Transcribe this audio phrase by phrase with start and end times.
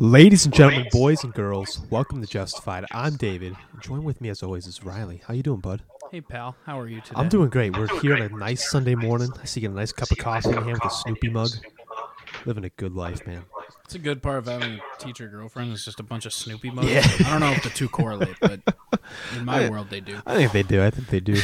[0.00, 2.86] Ladies and gentlemen, boys and girls, welcome to Justified.
[2.90, 3.54] I'm David.
[3.80, 5.20] Join with me as always is Riley.
[5.26, 5.82] How you doing, bud?
[6.10, 7.20] Hey pal, how are you today?
[7.20, 7.76] I'm doing great.
[7.76, 9.28] We're here on a nice Sunday morning.
[9.42, 11.50] I see you get a nice cup of coffee in hand with a Snoopy mug.
[12.46, 13.44] Living a good life, man.
[13.84, 15.70] It's a good part of having a teacher girlfriend.
[15.74, 16.88] It's just a bunch of Snoopy mugs.
[16.88, 17.06] Yeah.
[17.26, 18.62] I don't know if the two correlate, but
[19.36, 20.22] in my world they do.
[20.24, 20.82] I think they do.
[20.82, 21.38] I think they do.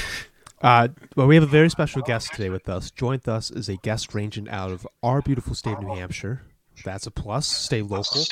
[0.63, 2.91] Uh, well, we have a very special guest today with us.
[2.91, 6.41] Joined us is a guest ranging out of our beautiful state of New Hampshire.
[6.85, 7.47] That's a plus.
[7.47, 8.23] Stay local.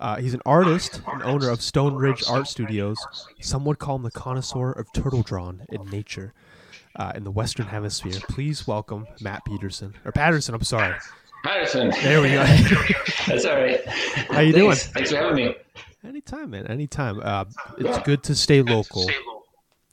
[0.00, 2.98] Uh, he's an artist and owner of Stone Ridge Art Studios.
[3.40, 6.32] Some would call him the connoisseur of turtle drawn in nature
[6.96, 8.18] uh, in the Western Hemisphere.
[8.28, 10.54] Please welcome Matt Peterson or Patterson.
[10.54, 10.94] I'm sorry.
[11.44, 11.90] Patterson.
[12.02, 12.44] There we go.
[13.26, 13.86] That's all right.
[13.88, 14.54] How you Thanks.
[14.54, 14.76] doing?
[14.94, 15.54] Thanks for having me.
[16.06, 16.66] Anytime, man.
[16.66, 17.20] Anytime.
[17.22, 17.44] Uh,
[17.78, 19.08] it's good to stay local.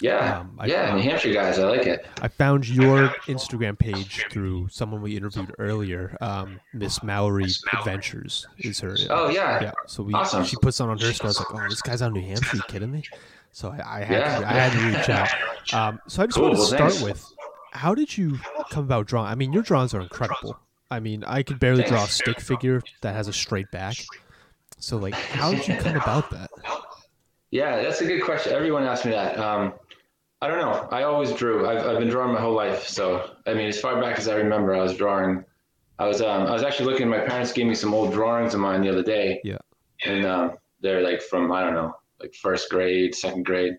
[0.01, 2.05] Yeah, Um, I- yeah, New Hampshire guys, I like it.
[2.21, 6.17] I found your Instagram page through someone we interviewed earlier.
[6.21, 8.95] Um, Miss Mallory Adventures is her.
[9.09, 9.71] Oh yeah, yeah.
[9.87, 10.43] So we Awesome.
[10.43, 12.57] she puts on on her was like, oh, this guy's out of New Hampshire.
[12.57, 13.03] you kidding me?
[13.51, 14.39] So I, I had Yeah.
[14.39, 15.73] to, I had to reach out.
[15.73, 17.03] Um, so I just Cool, want to well, start thanks.
[17.03, 17.33] with,
[17.71, 18.39] how did you
[18.71, 19.27] come about drawing?
[19.27, 20.57] I mean, your drawings are incredible.
[20.89, 23.95] I mean, I could barely draw a stick figure that has a straight back.
[24.79, 26.49] So like, how did you come about that?
[27.51, 27.81] yeah.
[27.83, 28.53] That's a good question.
[28.53, 29.37] Everyone asks me that.
[29.37, 29.73] Um,
[30.41, 30.87] I don't know.
[30.91, 31.67] I always drew.
[31.67, 32.87] I've, I've been drawing my whole life.
[32.87, 35.43] So I mean, as far back as I remember, I was drawing.
[35.99, 37.07] I was um, I was actually looking.
[37.09, 39.39] My parents gave me some old drawings of mine the other day.
[39.43, 39.59] Yeah.
[40.03, 43.77] And um, they're like from I don't know, like first grade, second grade,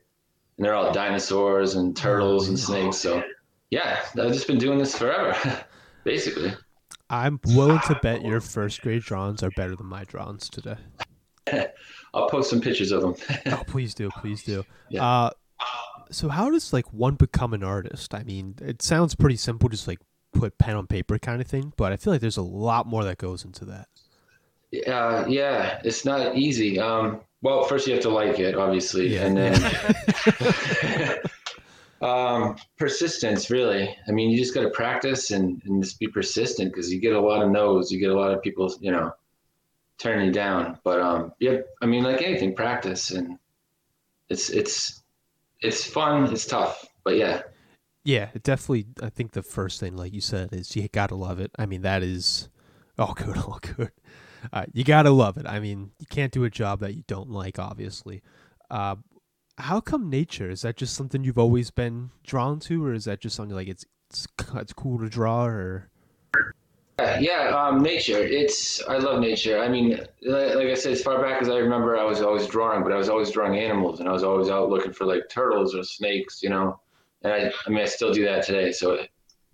[0.56, 2.98] and they're all dinosaurs and turtles and snakes.
[2.98, 3.22] So
[3.70, 5.36] yeah, I've just been doing this forever,
[6.04, 6.52] basically.
[7.10, 10.76] I'm willing to bet your first grade drawings are better than my drawings today.
[12.14, 13.14] I'll post some pictures of them.
[13.46, 14.64] Oh, please do, please do.
[14.90, 15.04] Yeah.
[15.06, 15.30] Uh,
[16.12, 18.14] so how does like one become an artist?
[18.14, 19.98] I mean, it sounds pretty simple, just like
[20.32, 21.72] put pen on paper kind of thing.
[21.76, 23.88] But I feel like there's a lot more that goes into that.
[24.88, 26.78] Uh, yeah, it's not easy.
[26.78, 29.26] Um, well, first you have to like it, obviously, Yeah.
[29.26, 31.18] and then
[32.00, 33.50] um, persistence.
[33.50, 37.00] Really, I mean, you just got to practice and, and just be persistent because you
[37.00, 37.90] get a lot of no's.
[37.92, 39.12] You get a lot of people, you know,
[39.98, 40.78] turning you down.
[40.84, 43.38] But um, yeah, I mean, like anything, practice and
[44.28, 45.01] it's it's
[45.62, 46.30] it's fun.
[46.32, 47.42] It's tough, but yeah,
[48.04, 48.86] Yeah, definitely.
[49.02, 51.50] I think the first thing, like you said, is you gotta love it.
[51.58, 52.48] I mean, that is
[52.98, 53.92] all good, all good.
[54.52, 55.46] Uh, you gotta love it.
[55.46, 58.22] I mean, you can't do a job that you don't like, obviously.
[58.70, 58.96] Uh,
[59.58, 60.50] how come nature?
[60.50, 63.68] Is that just something you've always been drawn to, or is that just something like
[63.68, 65.90] it's it's, it's cool to draw, or
[66.98, 68.22] Yeah, um, nature.
[68.22, 69.58] It's I love nature.
[69.58, 72.82] I mean, like, I said, as far back as I remember, I was always drawing,
[72.82, 75.74] but I was always drawing animals, and I was always out looking for like turtles
[75.74, 76.78] or snakes, you know.
[77.22, 78.98] And I, I mean, I still do that today, so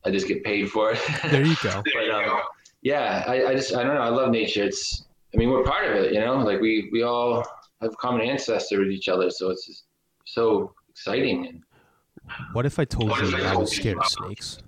[0.05, 1.01] I just get paid for it.
[1.31, 1.83] there you go.
[1.95, 2.41] but um,
[2.83, 4.01] yeah, I, I just I don't know.
[4.01, 4.65] I love nature.
[4.65, 6.37] It's I mean, we're part of it, you know.
[6.39, 7.47] Like we we all
[7.81, 9.85] have common ancestor with each other, so it's just
[10.25, 11.47] so exciting.
[11.47, 11.63] And
[12.53, 14.59] What if I told you I was scared of snakes?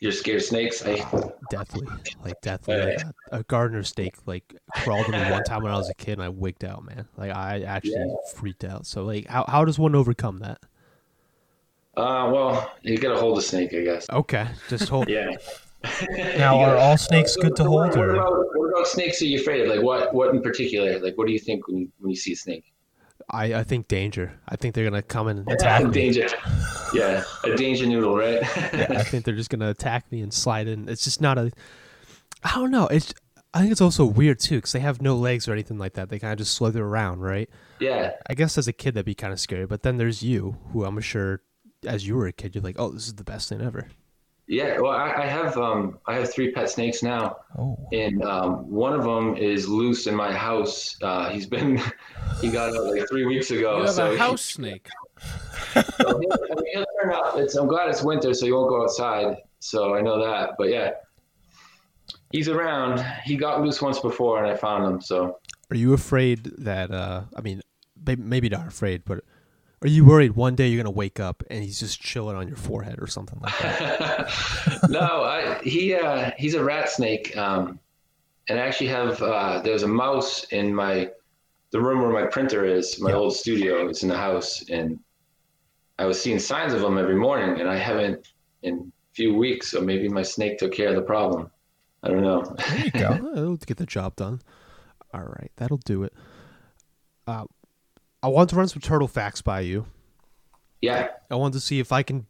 [0.00, 0.84] You're scared of snakes.
[0.84, 1.04] I
[1.50, 1.88] Deathly,
[2.24, 2.76] like deathly.
[2.78, 3.00] Like
[3.30, 6.22] a, gardener snake like crawled on me one time when I was a kid, and
[6.22, 7.06] I wigged out, man.
[7.16, 8.16] Like I actually Yeah.
[8.34, 8.86] freaked out.
[8.86, 10.58] So like, how how does one overcome that?
[11.96, 14.06] uh, well, you got to hold a snake, I guess.
[14.10, 15.08] Okay, just hold.
[15.18, 15.36] Yeah.
[16.36, 19.40] Now, are all snakes good to hold, What or about, what about snakes are you
[19.40, 19.68] afraid of?
[19.68, 20.12] Like what?
[20.12, 20.98] What in particular?
[20.98, 22.64] Like what do you think when you when you see a snake?
[23.30, 24.38] I I think danger.
[24.48, 25.90] I think they're gonna come and attack me.
[25.90, 26.28] danger.
[26.94, 28.42] Yeah, a danger noodle, right?
[28.72, 30.88] Yeah, I think they're just gonna attack me and slide in.
[30.88, 31.50] It's just not a.
[32.42, 32.86] I don't know.
[32.86, 33.12] It's.
[33.54, 36.08] I think it's also weird too because they have no legs or anything like that.
[36.10, 37.48] They kind of just slither around, right?
[37.80, 39.66] yeah, I guess as a kid that'd be kind of scary.
[39.66, 41.40] But then there's you, who I'm sure,
[41.84, 43.88] as you were a kid, you're like, oh, this is the best thing ever.
[44.48, 44.78] Yeah.
[44.80, 47.76] Well, I, I have um I have three pet snakes now, Oh.
[47.92, 50.96] and um one of them is loose in my house.
[51.02, 51.80] Uh, he's been
[52.40, 53.78] he got out like three weeks ago.
[53.78, 54.88] you have so a he- house snake.
[55.74, 55.82] so
[56.20, 57.38] he'll, I mean, he'll turn out.
[57.40, 59.36] It's, I'm glad it's winter, so he won't go outside.
[59.60, 60.50] So I know that.
[60.58, 60.90] But yeah,
[62.30, 63.04] he's around.
[63.24, 65.00] He got loose once before, and I found him.
[65.00, 65.38] So
[65.70, 66.90] Are you afraid that?
[66.90, 67.60] uh I mean,
[68.06, 69.24] maybe not afraid, but
[69.82, 72.56] are you worried one day you're gonna wake up and he's just chilling on your
[72.56, 74.30] forehead or something like that?
[74.90, 77.36] no, I, he uh, he's a rat snake.
[77.36, 77.78] Um,
[78.48, 81.10] and I actually have uh, there's a mouse in my
[81.70, 82.98] the room where my printer is.
[83.00, 83.16] My Yeah.
[83.16, 83.88] old studio.
[83.88, 84.98] is in the house, and
[85.98, 88.26] I was seeing signs of him every morning, and I haven't
[88.62, 88.74] in
[89.12, 89.70] a few weeks.
[89.70, 91.50] So maybe my snake took care of the problem.
[92.02, 92.42] I don't know.
[92.68, 93.32] There you go.
[93.36, 94.40] It'll get the job done.
[95.12, 96.12] All right, that'll do it.
[97.26, 97.44] Uh,
[98.22, 99.86] I want to run some turtle facts by you.
[100.82, 102.26] yeah, I want to see if I can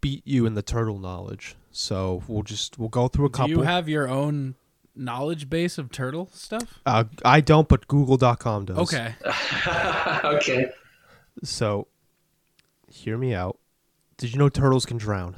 [0.00, 1.56] beat you in the turtle knowledge.
[1.72, 3.50] So we'll just we'll go through a Do couple.
[3.50, 4.54] you have your own
[4.94, 6.80] knowledge base of turtle stuff?
[6.84, 8.78] Uh, I don't, but Google.com does.
[8.78, 9.14] Okay.
[10.24, 10.66] okay.
[11.42, 11.88] So,
[12.88, 13.58] hear me out.
[14.18, 15.36] Did you know turtles can drown?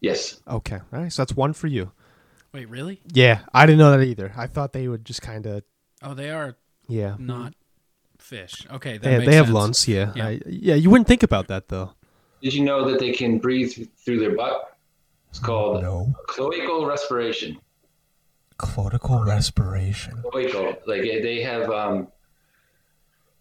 [0.00, 0.40] Yes.
[0.46, 0.76] Okay.
[0.92, 1.12] All right.
[1.12, 1.92] So that's one for you.
[2.52, 3.00] Wait, really?
[3.12, 4.32] Yeah, I didn't know that either.
[4.36, 5.62] I thought they would just kind of.
[6.02, 6.56] Oh, they are
[6.88, 7.16] Yeah.
[7.18, 7.54] not
[8.26, 8.66] fish.
[8.70, 9.54] Okay, that They, makes they have sense.
[9.54, 9.88] lungs.
[9.88, 10.12] Yeah.
[10.14, 10.26] Yeah.
[10.28, 10.74] I, yeah.
[10.74, 11.92] You wouldn't think about that though.
[12.42, 13.72] Did you know that they can breathe
[14.04, 14.76] through their butt?
[15.30, 16.12] It's called No.
[16.28, 17.58] cloacal respiration.
[18.58, 20.22] Cloacal respiration.
[20.32, 20.76] Cloacal.
[20.86, 22.08] Like they have, um,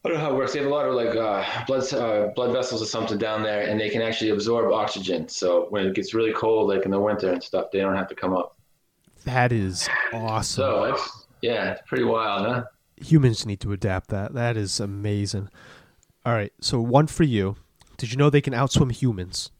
[0.03, 0.53] I don't know how it works.
[0.53, 3.61] They have a lot of like uh, blood uh, blood vessels or something down there,
[3.67, 5.27] and they can actually absorb oxygen.
[5.29, 8.07] So when it gets really cold, like in the winter and stuff, they don't have
[8.09, 8.55] to come up.
[9.23, 10.61] That is awesome.
[10.63, 12.63] So that's yeah, it's pretty wild, huh?
[12.97, 14.33] Humans need to adapt that.
[14.33, 15.49] That is amazing.
[16.25, 16.53] All right.
[16.61, 17.55] So one for you.
[17.97, 19.51] Did you know they can outswim humans?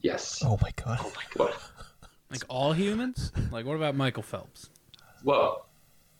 [0.00, 0.40] Yes.
[0.44, 1.00] Oh my god.
[1.36, 1.52] Well,
[2.30, 3.32] Like all humans?
[3.50, 4.68] Like what about Michael Phelps?
[5.24, 5.66] well,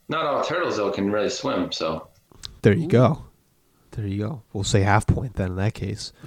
[0.08, 1.70] not all turtles though can really swim.
[1.70, 2.08] So
[2.62, 3.24] There you go.
[3.90, 4.42] There you go.
[4.52, 6.12] We'll say half point then in that case.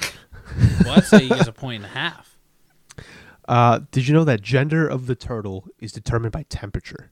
[0.84, 2.38] Well, I'd say he gets a point and a half.
[3.48, 7.12] Uh, did you know that gender of the turtle is determined by temperature?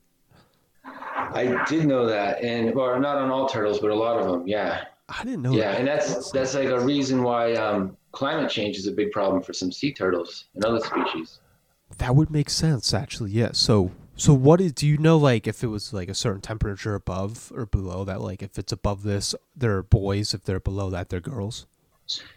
[1.34, 4.46] I did know that, and or not on all turtles, but a lot of them.
[4.46, 4.84] Yeah.
[5.08, 5.78] I didn't know Yeah, that.
[5.80, 9.52] and that's that's like a reason why um, climate change is a big problem for
[9.52, 11.40] some sea turtles and other species.
[11.98, 13.32] That would make sense, actually.
[13.32, 13.50] Yeah.
[13.52, 14.72] So, so what is?
[14.72, 18.20] Do you know, like, if it was like a certain temperature above or below that?
[18.20, 20.32] Like, if it's above this, they're boys.
[20.32, 21.66] If they're below that, they're girls.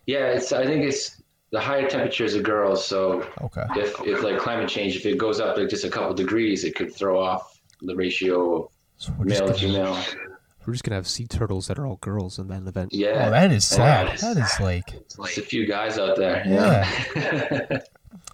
[0.07, 2.83] Yeah, it's I think it's the higher temperatures are girls.
[2.83, 3.65] So Okay.
[3.75, 6.73] if if like climate change, if it goes up like just a couple degrees, it
[6.75, 8.71] could throw off the ratio
[9.03, 10.27] So we're just male to gonna- female.
[10.65, 12.93] We're just gonna have sea turtles that are all girls, in that event.
[12.93, 14.07] Yeah, Oh, that is sad.
[14.07, 14.33] Yeah.
[14.33, 14.85] That is like.
[15.17, 16.41] There's a few guys out there.
[16.47, 16.89] Yeah.
[17.15, 17.67] Yeah.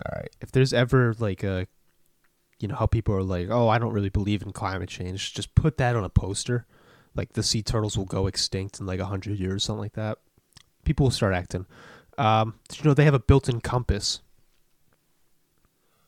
[0.06, 0.30] All right.
[0.40, 1.66] If there's ever like a,
[2.60, 5.34] you know, how people are like, oh, I don't really believe in climate change.
[5.34, 6.68] Just put that on a poster,
[7.16, 10.20] like the sea turtles will go extinct in like a hundred years, something like that.
[10.86, 11.66] People will start acting.
[12.20, 14.22] Um, did you know they have a built-in compass?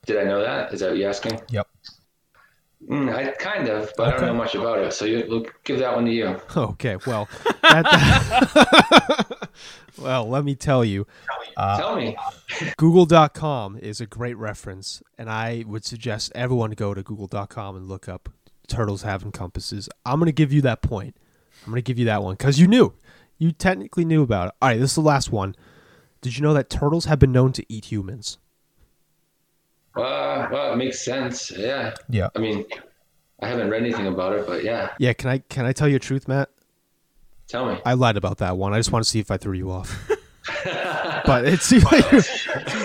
[0.06, 0.72] Did I know that?
[0.74, 1.40] Is that what you're asking?
[1.50, 1.68] Yep.
[2.90, 4.92] Mm, I kind of, but I don't know much about it.
[4.94, 6.40] So you, we'll give that one to you.
[6.56, 7.30] Okay, well,
[7.62, 9.50] that,
[9.98, 11.06] well, let me tell you,
[11.58, 12.18] Uh, Tell me.
[12.78, 18.10] Google.com is a great reference, and I would suggest everyone go to Google.com and look
[18.10, 18.30] up
[18.68, 19.88] turtles having compasses.
[20.06, 21.16] I'm going to give you that point.
[21.66, 22.94] I'm going to give you that one because you knew.
[23.38, 24.54] You technically knew about it.
[24.62, 25.56] All right, this is the last one.
[26.22, 28.38] Did you know that turtles have been known to eat humans?
[29.96, 31.52] Uh, well, it makes sense.
[31.52, 31.94] Yeah.
[32.10, 32.30] yeah.
[32.36, 32.66] I mean,
[33.42, 34.92] I haven't read anything about it, but yeah.
[35.00, 36.50] Yeah, can I can I tell you the truth, Matt?
[37.48, 37.80] Tell me.
[37.86, 38.74] I lied about that one.
[38.74, 40.10] I just want to see if I threw you off.
[41.26, 42.26] but it seems like, it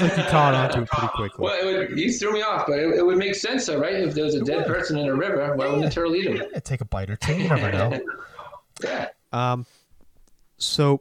[0.02, 1.44] like you caught on to it pretty quickly.
[1.44, 3.94] Well, it would, you threw me off, but it, it would make sense, though, right?
[3.94, 6.42] If there's a dead person in a river, why wouldn't the turtle eat him?
[6.52, 7.34] Yeah, take a bite or two.
[7.34, 8.00] You never know.
[8.84, 9.08] Yeah.
[9.32, 9.64] Um,
[10.58, 11.00] so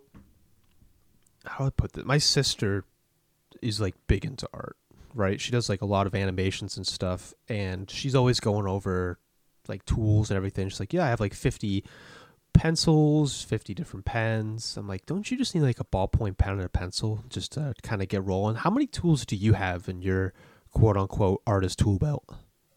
[1.45, 2.05] how do I put this?
[2.05, 2.85] My sister
[3.61, 4.77] is like big into art,
[5.15, 5.39] right?
[5.41, 9.17] She does like a lot of animations and stuff, and she's always going over
[9.67, 10.69] like tools and everything.
[10.69, 11.83] She's like, "Yeah, I have like fifty
[12.53, 16.63] pencils, fifty different pens." I'm like, "Don't you just need like a ballpoint pen and
[16.63, 20.01] a pencil just to kind of get rolling?" How many tools do you have in
[20.01, 20.33] your
[20.71, 22.25] quote unquote artist tool belt?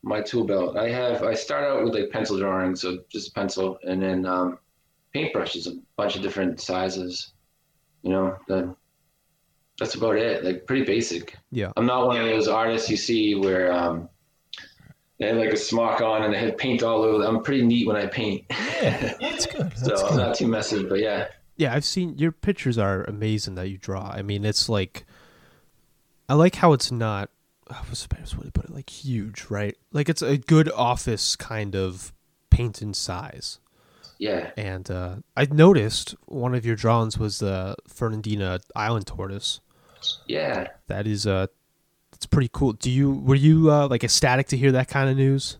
[0.02, 0.76] My tool belt.
[0.76, 1.22] I have.
[1.24, 4.58] I start out with like pencil drawings, so just a pencil, and then um,
[5.14, 7.32] paintbrushes, a bunch of different sizes.
[8.02, 8.76] You know, then
[9.78, 10.44] that's about it.
[10.44, 11.36] Like pretty basic.
[11.50, 11.72] Yeah.
[11.76, 14.08] I'm not one of those artists you see where um,
[15.18, 17.24] they have like a smock on and they have paint all over.
[17.24, 19.70] I'm pretty neat when I paint, Yeah, that's good.
[19.72, 20.84] That's so I'm not too messy.
[20.84, 24.10] But yeah, Yeah, I've seen your pictures are amazing that you draw.
[24.10, 25.06] I mean, it's like
[26.28, 27.30] I like how it's not
[27.68, 28.70] the best way to put it?
[28.70, 29.76] Like huge, right?
[29.92, 32.12] Like it's a good office kind of
[32.50, 33.60] painting size.
[34.18, 34.50] yeah.
[34.56, 39.60] And uh, I noticed one of your drawings was the Fernandina island tortoise.
[40.26, 40.68] Yeah.
[40.86, 41.46] That is uh
[42.14, 42.72] it's pretty cool.
[42.72, 45.58] Do you were you uh, like ecstatic to hear that kind of news?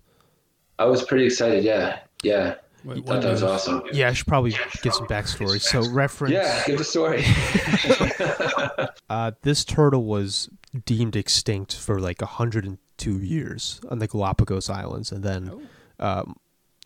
[0.79, 1.63] I was pretty excited.
[1.65, 2.01] Yeah.
[2.23, 2.55] Yeah.
[2.85, 3.83] Wait, thought that was awesome.
[3.93, 5.61] Yeah, I should probably give some backstory.
[5.61, 6.65] So reference Yeah.
[6.67, 7.25] Give the story.
[9.11, 10.51] Uh, this turtle was
[10.85, 15.67] deemed extinct for like 102 years on the Galapagos Islands, and then
[15.99, 16.37] um,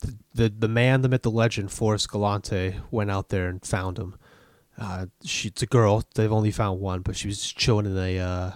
[0.00, 3.98] the, the the man, the myth, the legend, Forrest Galante, went out there and found
[3.98, 4.14] him.
[4.78, 6.04] Uh, she, it's a girl.
[6.14, 8.50] They've only found one, but she was just chilling in a uh,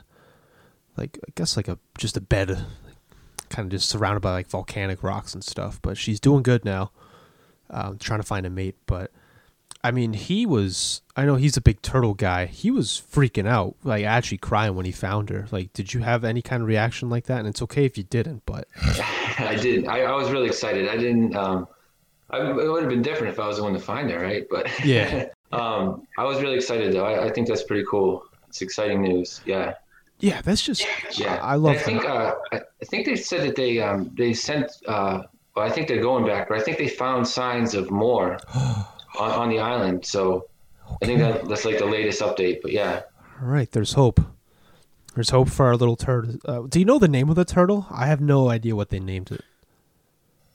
[0.97, 2.65] like I guess like a just a bed,
[3.49, 5.81] kind of just surrounded by like volcanic rocks and stuff.
[5.83, 6.91] But she's doing good now.
[7.69, 9.11] Um, trying to find a mate, but
[9.87, 11.03] I mean, he was.
[11.17, 12.47] I know he's a big turtle guy.
[12.47, 15.47] He was freaking out, like actually crying when he found her.
[15.53, 17.39] Like, did you have any kind of reaction like that?
[17.39, 18.67] And it's okay if you didn't, but
[19.39, 19.87] I did.
[19.87, 20.89] I, I was really excited.
[20.89, 21.37] I didn't.
[21.37, 21.69] Um,
[22.31, 24.45] I, it would have been different if I was the one to find her, right?
[24.51, 25.29] But Yeah.
[25.53, 27.05] um, I was really excited though.
[27.05, 28.25] I, I think that's pretty cool.
[28.49, 29.41] It's exciting news.
[29.45, 29.75] Yeah.
[30.21, 30.85] yeah, that's just.
[31.19, 31.39] Yeah.
[31.43, 32.03] I love And I think.
[32.03, 32.11] that.
[32.11, 34.71] Uh, I, I think they said that they um, they sent.
[34.87, 35.23] Uh,
[35.55, 38.87] well, I think they're going back, but I think they found signs of more on,
[39.19, 40.05] on the island.
[40.05, 40.47] So
[41.03, 42.61] I think that that's like the latest update.
[42.63, 43.03] But yeah.
[43.43, 44.21] All right, there's hope.
[45.15, 46.35] There's hope for our little turtle.
[46.45, 47.87] Uh, do you know the name of the turtle?
[47.91, 49.43] I have no idea what they named it.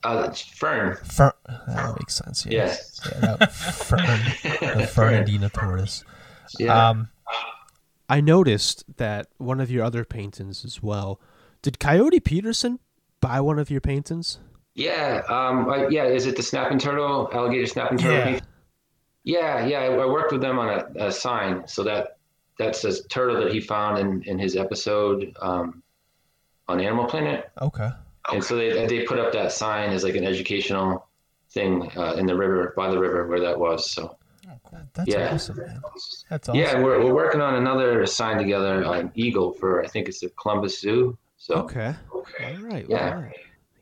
[0.04, 0.96] Uh, it's Fern.
[0.96, 1.32] Fern.
[1.68, 2.44] That makes sense.
[2.44, 2.52] Yeah.
[2.52, 3.00] Yes.
[3.04, 4.78] Yeah, that Fern.
[4.78, 6.04] The Fernandina tortoise.
[6.58, 6.88] Yeah.
[6.88, 7.08] Um,
[8.08, 11.20] I noticed that one of your other paintings as well.
[11.62, 12.80] Did Coyote Peterson
[13.20, 14.38] buy one of your paintings?
[14.74, 16.04] Yeah, um, I, yeah.
[16.04, 18.32] Is it the snapping turtle, alligator snapping turtle?
[18.32, 18.40] Yeah.
[19.24, 19.78] yeah, yeah.
[19.80, 22.16] I, I worked with them on a, a sign, so that
[22.58, 25.82] that's a turtle that he found in, in his episode um,
[26.68, 27.90] on Animal Planet, okay.
[28.30, 31.08] And so they they put up that sign as like an educational
[31.50, 33.90] thing uh, in the river by the river where that was.
[33.90, 34.16] So
[34.94, 35.34] That's Yeah.
[35.34, 35.80] awesome, man.
[36.30, 36.60] That's awesome.
[36.60, 40.30] yeah, we're we're working on another sign together, an eagle for I think it's the
[40.30, 41.18] Columbus Zoo.
[41.36, 41.94] So Okay.
[42.14, 42.86] All right.
[42.88, 43.10] Yeah.
[43.14, 43.36] all right.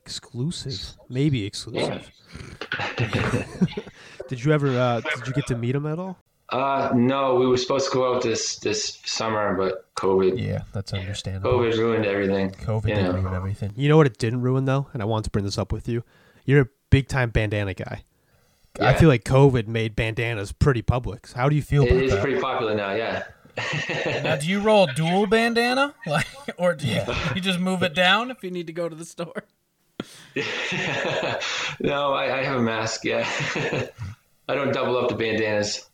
[0.05, 0.97] Exclusive.
[1.09, 2.11] Maybe exclusive.
[4.29, 6.19] did you ever uh did you get to meet him at all?
[6.53, 10.93] Uh, no, we were supposed to go out this this summer, but COVID Yeah, that's
[10.93, 11.53] understandable.
[11.53, 12.51] COVID ruined everything.
[12.51, 13.13] COVID you know.
[13.13, 13.73] ruin everything.
[13.77, 15.89] You know what it didn't ruin though, and I wanted to bring this up with
[15.89, 16.03] you.
[16.45, 18.05] You're a big time bandana guy.
[18.81, 21.31] I feel like COVID made bandanas pretty public.
[21.33, 22.23] How do you feel It about is that?
[22.23, 23.25] pretty popular now, yeah.
[24.23, 26.27] Now, do you roll dual bandana, like,
[26.57, 27.03] or do you,
[27.35, 29.45] you just move it down if you need to go to the store?
[31.81, 33.29] no, I, I have a mask, yeah.
[34.49, 35.90] I don't double up the bandanas.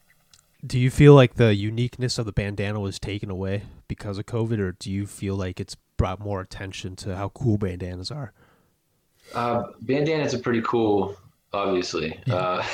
[0.64, 4.58] Do you feel like the uniqueness of the bandana was taken away because of COVID,
[4.58, 8.32] or do you feel like it's brought more attention to how cool bandanas are?
[9.34, 11.16] Uh, bandanas are pretty cool,
[11.52, 12.18] obviously.
[12.30, 12.64] Uh,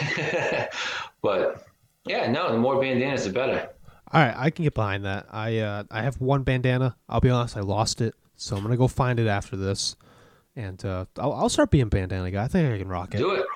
[1.23, 1.67] but
[2.05, 3.69] yeah, no, the more bandanas, the better.
[4.12, 5.27] All right, I can get behind that.
[5.31, 6.97] I uh, I have one bandana.
[7.09, 9.97] I'll be honest, I lost it, so I'm gonna go find it after this,
[10.55, 12.45] and uh, I'll, I'll start being bandana guy.
[12.45, 13.19] I think I can rock it.
[13.19, 13.47] Do it.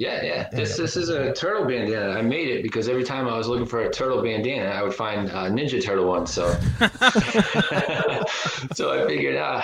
[0.00, 0.48] Yeah, yeah.
[0.50, 2.18] This this is a turtle bandana.
[2.18, 4.94] I made it because every time I was looking for a turtle bandana, I would
[4.94, 6.26] find a Ninja Turtle one.
[6.26, 6.48] So,
[8.74, 9.62] so I figured, ah,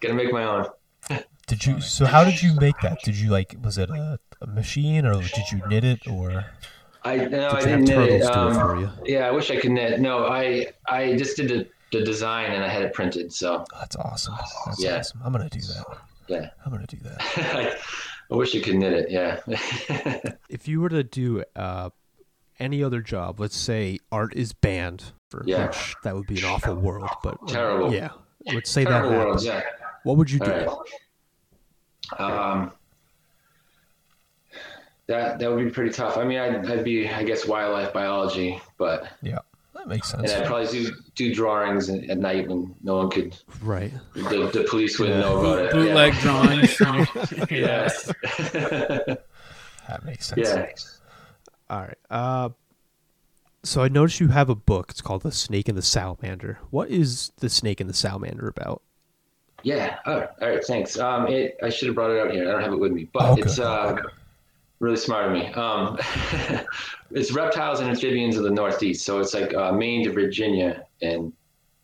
[0.00, 0.66] gotta make my own.
[1.48, 1.80] Did you?
[1.80, 3.02] So how did you make that?
[3.02, 3.56] Did you like?
[3.60, 6.44] Was it a, a machine or did you knit it or?
[7.02, 8.22] I no, I Did have didn't knit it.
[8.22, 8.90] it Um, you?
[9.04, 9.98] Yeah, I wish I could knit.
[10.00, 13.32] No, I I just did the, the design and I had it printed.
[13.32, 14.34] So Oh, that's awesome.
[14.66, 14.98] That's Yeah.
[14.98, 15.20] awesome.
[15.24, 15.84] I'm gonna do that.
[16.28, 17.78] yeah, I'm gonna do that.
[18.32, 19.10] I, wish you could knit it.
[19.10, 19.40] Yeah.
[20.48, 21.90] If you were to do uh,
[22.58, 25.66] any other job, let's say art is banned, for Yeah.
[25.68, 27.92] which that would be an awful world, but Terrible.
[27.94, 28.10] Yeah,
[28.52, 29.42] let's say Terrible that world.
[29.42, 29.62] Yeah.
[30.04, 30.50] What would you do?
[30.50, 30.68] Right.
[32.18, 32.72] Um,
[35.06, 36.16] that that would be pretty tough.
[36.18, 39.38] I mean, I'd, I'd be, I guess, wildlife biology, but Yeah,
[39.84, 40.20] that makes sense.
[40.22, 40.42] and sense.
[40.42, 43.92] I'd probably do do drawings at at night when no one could, Right.
[44.14, 45.22] the, the police wouldn't Yeah.
[45.28, 45.72] know about it.
[45.72, 46.80] Bootleg drawings.
[47.50, 47.88] Yeah.
[49.88, 50.48] That makes sense.
[50.48, 50.66] yeah.
[51.68, 51.98] All right.
[52.08, 52.50] Uh,
[53.64, 54.90] so I noticed you have a book.
[54.90, 56.58] It's called The Snake and the Salamander.
[56.70, 58.82] What is The Snake and the Salamander about?
[59.64, 59.98] Yeah.
[60.06, 60.28] All right.
[60.40, 60.64] All right.
[60.64, 60.98] Thanks.
[60.98, 62.48] Um, it, I should have brought it out here.
[62.48, 63.42] I don't have it with me, but Oh, Okay.
[63.42, 63.96] it's uh,
[64.82, 65.46] really smart of me.
[65.52, 65.96] Um,
[67.12, 69.06] it's reptiles and amphibians of the Northeast.
[69.06, 71.32] So it's like uh, Maine to Virginia, and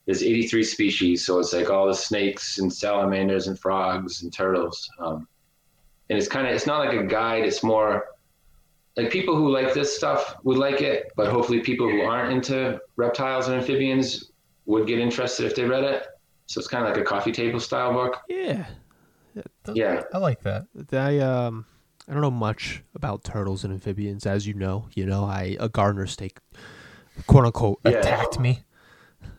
[0.04, 1.24] there's 83 species.
[1.24, 4.90] So it's like all the snakes and salamanders and frogs and turtles.
[4.98, 5.28] Um,
[6.10, 7.44] and it's kind of it's not like a guide.
[7.44, 8.06] It's more
[8.96, 12.80] like people who like this stuff would like it, but hopefully people who aren't into
[12.96, 14.32] reptiles and amphibians
[14.66, 16.06] would get interested if they read it.
[16.46, 18.16] So it's kind of like a coffee table style book.
[18.28, 18.66] Yeah.
[19.72, 20.02] Yeah.
[20.12, 20.66] I like that.
[20.92, 21.64] I um
[22.08, 24.88] I don't know much about turtles and amphibians, as you know.
[24.94, 26.38] You know, I a gardener snake,
[27.26, 27.80] quote unquote.
[27.84, 27.92] Yeah.
[27.92, 28.62] Attacked me.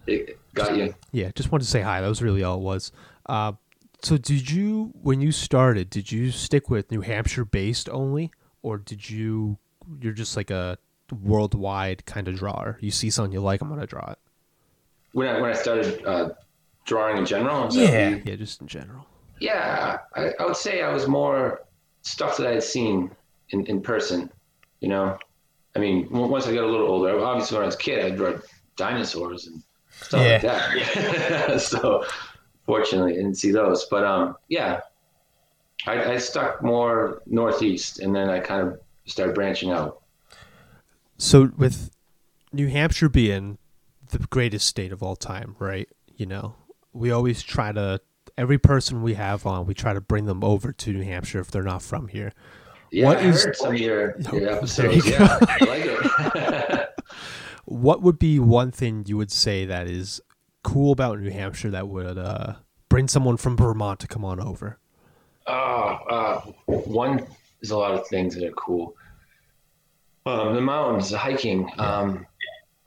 [0.05, 0.93] It got you.
[1.11, 2.01] Yeah, just wanted to say hi.
[2.01, 2.91] That was really all it was.
[3.25, 3.53] Uh,
[4.01, 8.77] so did you, when you started, did you stick with New Hampshire based only, or
[8.77, 9.57] did you,
[10.01, 10.77] you're just like a
[11.23, 12.77] worldwide kind of drawer?
[12.81, 14.19] You see something you like, I'm gonna draw it.
[15.13, 16.29] When I when I started uh,
[16.85, 17.67] drawing in general.
[17.71, 18.19] Yeah.
[18.23, 19.05] Yeah, just in general.
[19.39, 19.97] yeah.
[20.15, 21.61] I, I would say I was more
[22.01, 23.12] stuff that I had seen
[23.50, 24.32] in, in person.
[24.79, 25.18] You know,
[25.75, 28.15] I mean, once I got a little older, obviously when I was a kid, I
[28.15, 28.41] drew
[28.75, 29.62] dinosaurs and
[30.01, 31.62] stuff like that.
[31.62, 32.06] so
[32.65, 33.86] fortunately, I didn't see those.
[33.86, 34.82] But um, yeah,
[35.86, 40.01] I, I stuck more northeast, and then I kind of started branching out.
[41.18, 41.91] So with
[42.53, 43.58] New Hampshire being
[44.10, 45.88] the greatest state of all time, right?
[46.15, 46.56] You know,
[46.94, 48.01] we always try to
[48.39, 51.51] every person we have on, we try to bring them over to New Hampshire if
[51.51, 52.31] they're not from here.
[52.91, 55.01] Yeah, What I is- heard some of your, your There you.
[55.05, 56.89] Yeah, I like it.
[57.65, 60.19] What would be one thing you would say that is
[60.63, 62.53] cool about New Hampshire that would uh,
[62.89, 64.79] bring someone from Vermont to come on over?
[65.46, 65.53] Oh,
[66.10, 67.27] uh, one
[67.62, 68.96] is a lot of things that are cool.
[70.25, 71.69] Um, the mountains, the hiking.
[71.77, 72.25] Um,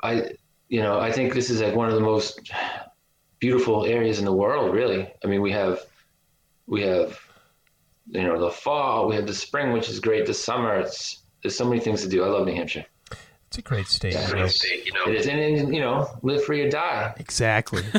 [0.03, 0.33] I,
[0.69, 2.41] you know, I think this is like one of the most
[3.43, 4.73] beautiful areas in the world.
[4.73, 5.81] Really, I mean, we have,
[6.69, 7.19] we have,
[8.09, 9.09] you know, the fall.
[9.09, 10.27] We have the spring, which is great.
[10.27, 10.77] The summer.
[10.77, 12.23] It's there's so many things to do.
[12.23, 12.87] I love New Hampshire.
[13.49, 13.89] It's a great
[14.53, 14.87] state.
[14.87, 15.05] you know.
[15.09, 17.15] It is, and, and you know, live free or die.
[17.19, 17.83] Exactly.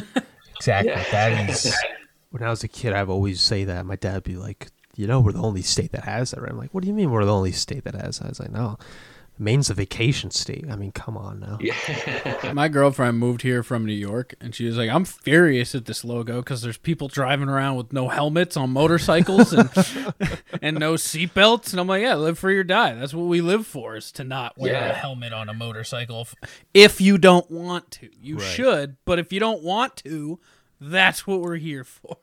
[0.58, 0.92] Exactly.
[0.94, 1.04] Yeah.
[1.12, 1.76] That is.
[2.30, 3.86] when I was a kid, I've always say that.
[3.86, 6.52] My dad would be like, "You know, we're the only state that has that." Right?
[6.52, 8.40] I'm like, "What do you mean we're the only state that has that?" I was
[8.40, 8.78] like, "No,
[9.40, 10.66] Maine's a vacation state.
[10.70, 12.52] I mean, come on now." Yeah.
[12.54, 16.04] My girlfriend moved here from New York, and she was like, "I'm furious at this
[16.06, 19.70] logo because there's people driving around with no helmets on motorcycles and
[20.62, 22.94] and no seatbelts." And I'm like, "Yeah, live free or die.
[22.94, 26.22] That's what we live for: is to not wear a helmet on a motorcycle.
[26.22, 26.36] If,
[26.74, 28.44] if you don't want to, you Right.
[28.46, 28.98] should.
[29.06, 30.40] But if you don't want to,
[30.80, 32.18] that's what we're here for."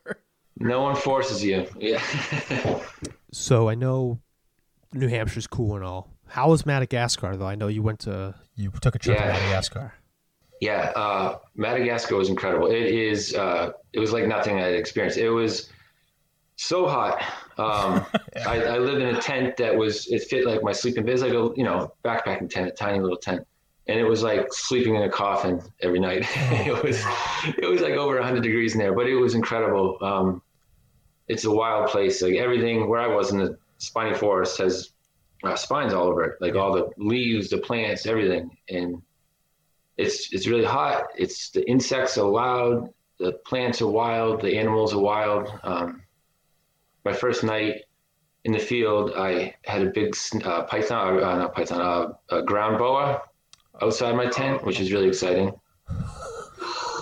[0.57, 1.67] no one forces you.
[1.79, 2.01] Yeah.
[3.33, 4.19] So I know
[4.93, 6.09] New Hampshire's cool and all.
[6.31, 7.45] How was Madagascar though?
[7.45, 8.33] I know you went to.
[8.55, 9.93] You took a trip to Madagascar.
[10.61, 12.67] Yeah, uh, Madagascar was incredible.
[12.67, 13.35] It is.
[13.35, 15.17] Uh, it was like nothing I had experienced.
[15.17, 15.69] It was
[16.55, 17.21] so hot.
[17.57, 18.05] Um,
[18.47, 20.07] I, I lived in a tent that was.
[20.07, 21.09] It fit like my sleeping bed.
[21.09, 23.45] It was like a you know backpacking tent, a tiny little tent,
[23.87, 26.25] and it was like sleeping in a coffin every night.
[26.35, 27.03] it was.
[27.57, 29.97] It was like over 100 degrees in there, but it was incredible.
[30.01, 30.41] Um,
[31.27, 32.21] it's a wild place.
[32.21, 34.91] Like everything where I was in the spiny forest has
[35.43, 36.41] uh, spines all over it.
[36.41, 39.01] Like all the leaves, the plants, everything, and
[39.97, 41.05] it's it's really hot.
[41.17, 42.89] It's the insects are loud,
[43.19, 45.49] the plants are wild, the animals are wild.
[45.63, 46.01] Um,
[47.05, 47.83] my first night
[48.43, 52.77] in the field, I had a big uh, python, uh, not python, uh, a ground
[52.77, 53.21] boa
[53.81, 55.51] outside my tent, which is really exciting.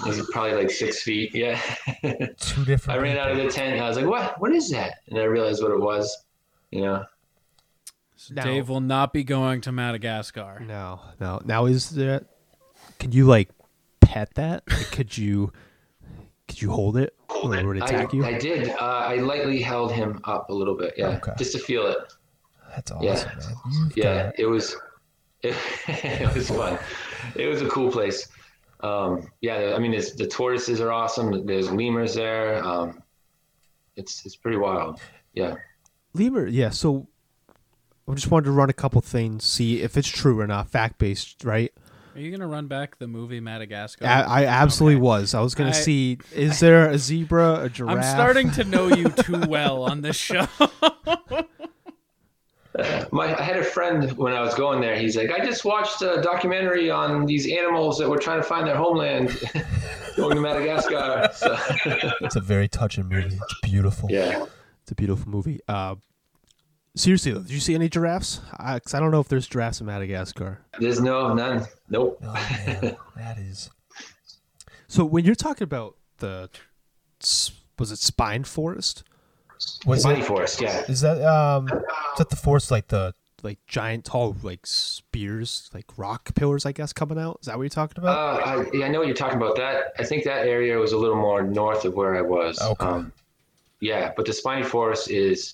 [0.06, 1.36] He's probably like six feet.
[1.36, 1.60] Yeah.
[2.40, 2.90] Two different.
[3.00, 4.40] I ran out of the tent and I was like, "What?
[4.40, 6.26] What is that?" And I realized what it was.
[6.72, 7.06] You know.
[8.20, 10.60] So Now- Dave will not be going to Madagascar.
[10.60, 11.40] No, no.
[11.46, 12.26] Now is there?
[13.00, 13.50] Could you like
[14.02, 14.64] pet that?
[14.70, 15.54] Like, could you?
[16.50, 18.26] Could you hold it when it would attack I, you?
[18.26, 18.70] I did.
[18.72, 20.96] Uh, I lightly held him up a little bit.
[20.98, 21.32] Yeah, Okay.
[21.38, 21.98] just to feel it.
[22.76, 23.14] That's awesome, Yeah.
[23.24, 23.92] man.
[23.96, 24.76] Yeah got it was
[25.42, 25.56] it,
[25.88, 26.78] it was fun
[27.36, 28.28] it was a cool place
[28.82, 33.02] um yeah i mean it's, the tortoises are awesome there's lemurs there um
[33.96, 35.00] it's it's pretty wild
[35.34, 35.56] yeah
[36.14, 36.70] Lemur, yeah.
[36.72, 37.08] So
[38.10, 40.98] I just wanted to run a couple things, see if it's true or not, fact
[40.98, 41.72] based, right?
[42.16, 44.06] Are you gonna run back the movie Madagascar?
[44.06, 45.02] I, I absolutely Okay.
[45.04, 45.34] was.
[45.36, 47.98] I was gonna I- see is there a zebra, a giraffe?
[47.98, 50.48] I'm starting to know you too well on this show.
[53.12, 56.02] my i had a friend when i was going there he's like i just watched
[56.04, 59.36] a documentary on these animals that were trying to find their homeland
[60.16, 61.58] going to madagascar so,
[62.22, 63.36] It's a very touching movie.
[63.36, 64.08] It's beautiful.
[64.12, 64.46] yeah
[64.84, 65.60] It's a beautiful movie.
[65.68, 65.96] Uh,
[67.00, 68.42] seriously though, did you see any giraffes?
[68.58, 70.60] I, 'cause I don't know if there's giraffes in Madagascar.
[70.80, 73.70] there's no none nope Oh man, that is.
[74.88, 76.50] So when you're talking about the,
[77.78, 79.04] was it spine forest?
[79.86, 80.26] Was spiny it?
[80.26, 81.68] forest yeah Is that um?
[81.68, 83.14] Is that the forest like the?
[83.42, 87.38] Like giant, tall, like spears, like rock pillars, I guess, coming out.
[87.40, 88.18] Is that what you're talking about?
[88.18, 89.56] Uh, I, yeah, I know what you're talking about.
[89.56, 92.62] That I think that area was a little more north of where I was.
[92.62, 92.86] Okay.
[92.86, 93.14] Um,
[93.80, 95.54] yeah, but the spiny forest is.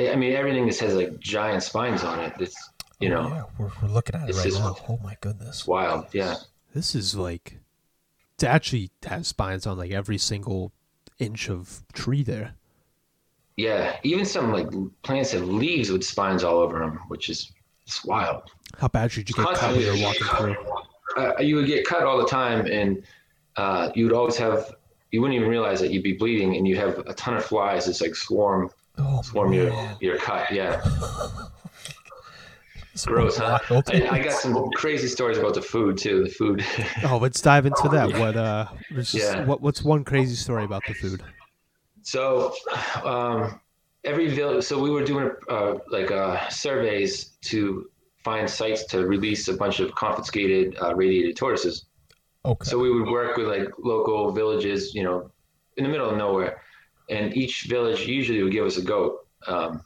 [0.00, 2.32] I mean, everything just has like giant spines on it.
[2.40, 2.56] It's
[3.00, 4.76] you know Oh, yeah, we're, we're looking at it right now.
[4.88, 5.66] Oh my goodness.
[5.66, 6.06] wild.
[6.12, 6.36] Yeah,
[6.74, 7.58] This is like
[8.38, 10.72] to actually have spines on like every single
[11.18, 12.54] inch of tree there.
[13.56, 13.96] yeah.
[14.02, 14.68] Even some like
[15.02, 17.52] plants have leaves with spines all over them, which is
[17.86, 18.42] it's wild.
[18.78, 20.56] How bad did you get cut when you were walking through?
[21.16, 23.02] Uh, you would get cut all the time, and
[23.56, 24.72] uh, you would always have.
[25.10, 27.86] You wouldn't even realize that you'd be bleeding, and you'd have a ton of flies.
[27.86, 30.50] It's like swarm, Oh swarm your your cut.
[30.52, 30.80] Yeah.
[32.94, 33.58] It's Gross, huh?
[33.70, 36.24] I, I got some crazy stories about the food too.
[36.24, 36.62] The food.
[37.04, 38.12] Oh, let's dive into that.
[38.18, 39.46] What uh, just- Yeah.
[39.46, 41.22] what what's one crazy story about the food?
[42.02, 42.52] so,
[43.04, 43.60] um,
[44.04, 44.64] every village.
[44.64, 47.88] So we were doing uh, like uh, surveys to
[48.24, 51.86] find sites to release a bunch of confiscated uh, radiated tortoises.
[52.44, 52.68] Okay.
[52.68, 55.30] So we would work with like local villages, you know,
[55.78, 56.60] in the middle of nowhere,
[57.16, 59.12] and each village usually would give us a goat,
[59.46, 59.82] um,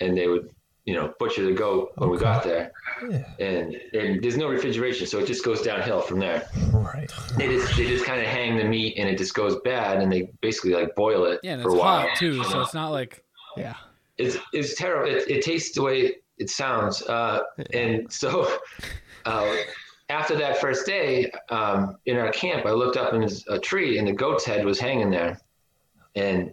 [0.00, 0.46] and they would
[0.88, 2.70] you know, butcher the goat when we got there,
[3.10, 3.24] Yeah.
[3.40, 6.48] and and there's no refrigeration, so it just goes downhill from there.
[6.72, 7.10] Right.
[7.36, 10.12] They just they just kind of hang the meat, and it just goes bad, and
[10.12, 12.00] they basically like boil it Yeah, and for it's a while.
[12.08, 13.24] hot too, so it's not like
[13.56, 13.74] Yeah.
[14.16, 15.10] It's it's terrible.
[15.12, 15.96] It, it tastes the way
[16.38, 17.40] it sounds, uh,
[17.72, 18.30] and so.
[19.24, 19.56] Uh,
[20.08, 24.06] after that first day um, in our camp, I looked up in a tree and
[24.06, 25.36] the goat's head was hanging there.
[26.16, 26.52] And,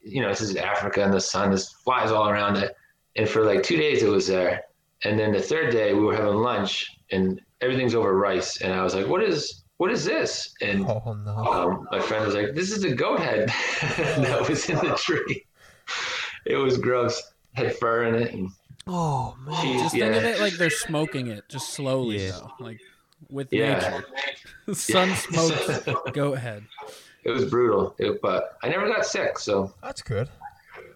[0.00, 2.74] you know, this is Africa and the sun, there's flies all around it.
[3.16, 4.62] And for like two days it was there.
[5.04, 8.60] And then the third day we were having lunch and everything's over rice.
[8.60, 10.54] And I was like, what is, what is this?
[10.60, 11.36] And Oh no.
[11.36, 13.48] um, my friend was like, this is a goat head
[14.22, 15.44] that was in the tree.
[16.46, 17.20] It was gross.
[17.54, 18.32] Had fur in it.
[18.34, 18.50] And
[18.86, 19.62] Oh man.
[19.62, 20.04] cheese, just yeah.
[20.12, 22.32] think of it like they're smoking it just slowly Yeah.
[22.32, 22.80] though, like
[23.28, 23.74] with Yeah.
[23.74, 24.04] nature.
[24.74, 26.64] Sun smoked goat head.
[27.24, 27.94] It was brutal.
[27.98, 29.38] It, but I never got sick.
[29.38, 30.28] So That's good.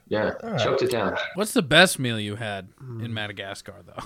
[0.09, 0.61] yeah, All right.
[0.61, 1.17] choked it down.
[1.35, 2.69] What's the best meal you had
[3.01, 4.03] in Madagascar though?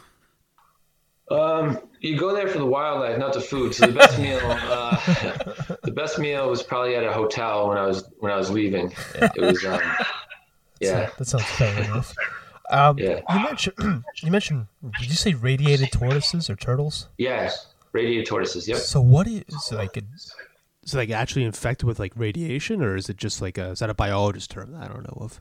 [1.29, 3.75] Um, you go there for the wildlife, not the food.
[3.75, 4.97] So the best meal, uh,
[5.83, 8.93] the best meal was probably at a hotel when I was when I was leaving.
[9.17, 9.81] It was, um,
[10.81, 12.15] yeah, That sounds fair enough.
[12.71, 13.21] Um, Yeah.
[13.31, 14.05] You mentioned.
[14.23, 14.67] You mentioned.
[15.01, 17.09] Did you say radiated tortoises or turtles?
[17.19, 17.51] yeah,
[17.93, 18.67] radiated tortoises.
[18.69, 18.79] Yep.
[18.79, 19.97] So what is like?
[19.97, 20.03] A,
[20.87, 23.91] It like actually infected with like radiation, or is it just like a is that
[23.91, 25.41] a biologist term that I don't know of?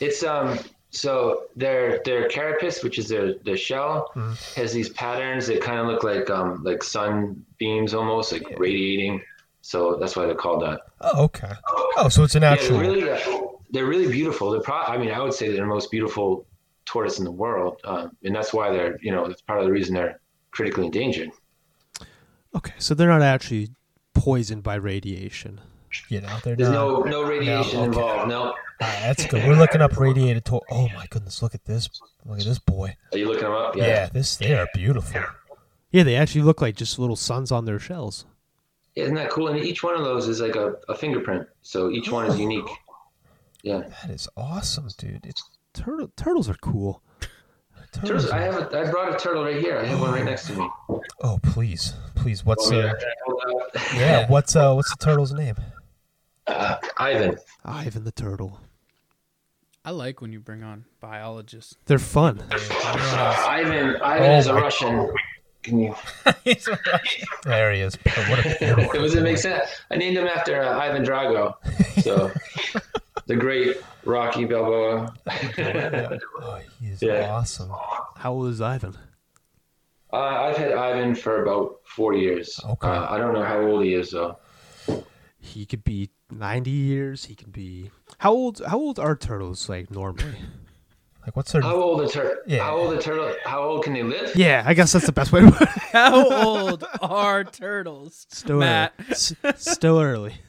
[0.00, 0.58] It's um.
[0.94, 4.12] So their their carapace, which is their their shell,
[4.56, 9.22] has these patterns that kind of look like um like sun beams almost like radiating.
[9.62, 10.80] So that's why they're called that.
[11.00, 11.52] oh, okay.
[11.96, 12.78] Oh, so it's an Yeah, actual.
[12.78, 13.18] they're really uh,
[13.70, 14.50] they're really beautiful.
[14.50, 16.46] They're pro- I mean, I would say they're the most beautiful
[16.84, 19.72] tortoise in the world, um, and that's why they're you know it's part of the
[19.72, 21.30] reason they're critically endangered.
[22.54, 23.70] Okay, so they're not actually
[24.14, 25.60] poisoned by radiation.
[26.08, 26.74] You know, they're There's not.
[26.74, 27.84] no no radiation okay.
[27.84, 28.28] involved.
[28.28, 28.42] No.
[28.44, 29.46] All right, that's good.
[29.46, 30.62] We're looking up radiated tor.
[30.70, 31.42] Oh my goodness!
[31.42, 31.88] Look at this.
[32.24, 32.96] Look at this boy.
[33.12, 33.76] Are you looking them up?
[33.76, 34.36] Yeah, this.
[34.36, 35.20] They are beautiful.
[35.90, 38.24] Yeah, they actually look like just little suns on their shells.
[38.94, 39.48] Isn't that cool?
[39.48, 42.38] And each one of those is like a, a fingerprint, so each one is oh.
[42.38, 42.68] unique.
[43.62, 43.82] Yeah.
[44.02, 45.26] That is awesome, dude.
[45.26, 45.42] It's
[45.74, 47.02] Turtle turtles are cool.
[47.92, 48.30] Turtles.
[48.30, 48.78] I have a.
[48.78, 49.78] I brought a turtle right here.
[49.78, 50.68] I have one right next to me.
[51.24, 52.44] Oh, please, please.
[52.44, 52.92] What's Oh, uh, yeah.
[53.26, 53.94] Hold up.
[53.94, 54.28] yeah?
[54.28, 55.54] What's uh, what's the turtle's name?
[56.46, 57.36] Uh, Ivan.
[57.64, 58.58] Ivan the turtle.
[59.84, 61.76] I like when you bring on biologists.
[61.86, 62.42] They're fun.
[62.52, 63.96] Uh, Ivan.
[64.02, 65.12] Ivan Oh is a my- Russian.
[65.62, 65.94] Can you?
[67.44, 67.94] There he is.
[68.28, 69.00] What a beautiful.
[69.00, 69.68] Does it make sense?
[69.90, 71.54] I named him after uh, Ivan Drago.
[72.02, 72.30] So,
[73.32, 75.14] the great Rocky Balboa.
[76.44, 77.30] Oh, he is Yeah.
[77.32, 77.70] awesome.
[78.16, 78.96] How old is Ivan?
[80.12, 80.16] Uh,
[80.46, 82.60] I've had Ivan for about four years.
[82.62, 82.88] Okay.
[82.88, 84.36] Uh, I don't know how old he is though.
[85.38, 87.24] He could be ninety years.
[87.24, 88.60] He could be how old?
[88.66, 90.36] How old are turtles like normally?
[91.24, 91.60] Like, what's her?
[91.60, 92.64] How old a tur- Yeah.
[92.64, 93.32] How old a turtle?
[93.44, 94.34] How old can they live?
[94.34, 95.68] Yeah, I guess that's the best way to put it.
[95.92, 98.26] How old are turtles?
[98.28, 98.92] Still Matt.
[98.98, 99.10] early.
[99.12, 100.34] S- still early.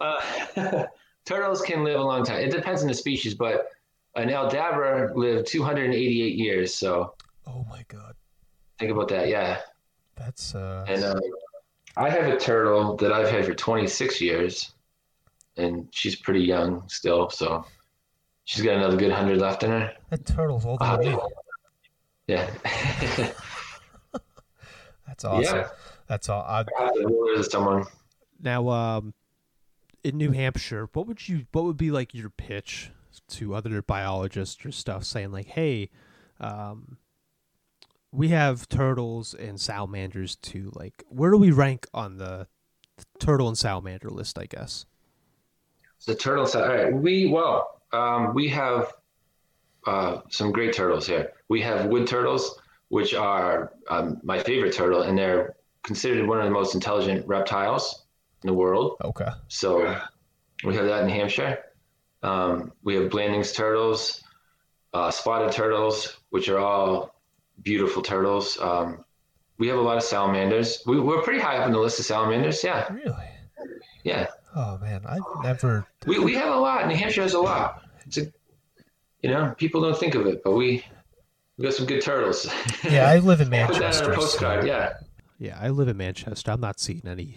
[0.00, 0.84] Uh,
[1.28, 2.40] turtles can live a long time.
[2.40, 3.66] It depends on the species, but
[4.16, 6.74] an Aldabra lived 288 years.
[6.74, 7.14] So
[7.46, 8.14] Oh my god,
[8.78, 9.28] think about that.
[9.28, 9.60] Yeah.
[10.16, 10.84] that's uh.
[10.88, 11.14] And uh,
[11.96, 14.72] I have a turtle that I've had for 26 years,
[15.56, 17.28] and she's pretty young still.
[17.30, 17.64] So
[18.44, 19.92] she's got another good hundred left in her.
[20.10, 21.18] That turtle's older Uh, than me.
[22.26, 22.50] yeah.
[25.06, 25.56] That's awesome.
[25.58, 25.68] Yeah.
[26.06, 26.42] That's all.
[26.42, 26.64] I,
[27.34, 27.84] There's someone.
[28.40, 29.14] Now, um,
[30.04, 31.46] in New Hampshire, what would you?
[31.52, 32.90] What would be like your pitch
[33.28, 35.90] to other biologists or stuff, saying like, "Hey,
[36.40, 36.98] um,
[38.12, 40.70] we have turtles and salamanders too.
[40.74, 42.46] Like, where do we rank on the
[43.18, 44.38] turtle and salamander list?
[44.38, 44.86] I guess."
[46.06, 46.70] The turtle side.
[46.70, 46.92] All right.
[46.92, 48.92] We well, um, we have
[49.86, 51.32] uh, some great turtles here.
[51.48, 56.44] We have wood turtles, which are um, my favorite turtle, and they're considered one of
[56.44, 58.06] the most intelligent reptiles
[58.42, 58.96] in the world.
[59.04, 59.30] okay.
[59.48, 60.00] So
[60.64, 61.58] we have that in New Hampshire.
[62.22, 64.22] Um, we have Blanding's turtles,
[64.94, 67.14] uh, spotted turtles, which are all
[67.62, 68.58] beautiful turtles.
[68.60, 69.04] Um,
[69.58, 70.82] we have a lot of salamanders.
[70.86, 72.62] We, we're pretty high up in the list of salamanders.
[72.62, 73.28] Yeah, Really?
[74.04, 74.26] yeah.
[74.56, 75.86] Oh man, I've never.
[76.06, 76.86] We, we have a lot.
[76.88, 77.82] New Hampshire has a lot.
[78.06, 78.32] It's a,
[79.22, 80.84] you know, people don't think of it, but we
[81.56, 82.48] we got some good turtles.
[82.88, 84.12] Yeah, I live in Put that on Manchester.
[84.12, 84.60] a postcard.
[84.62, 84.94] so- Yeah.
[85.40, 86.50] Yeah, I live in Manchester.
[86.50, 87.36] I'm not seeing any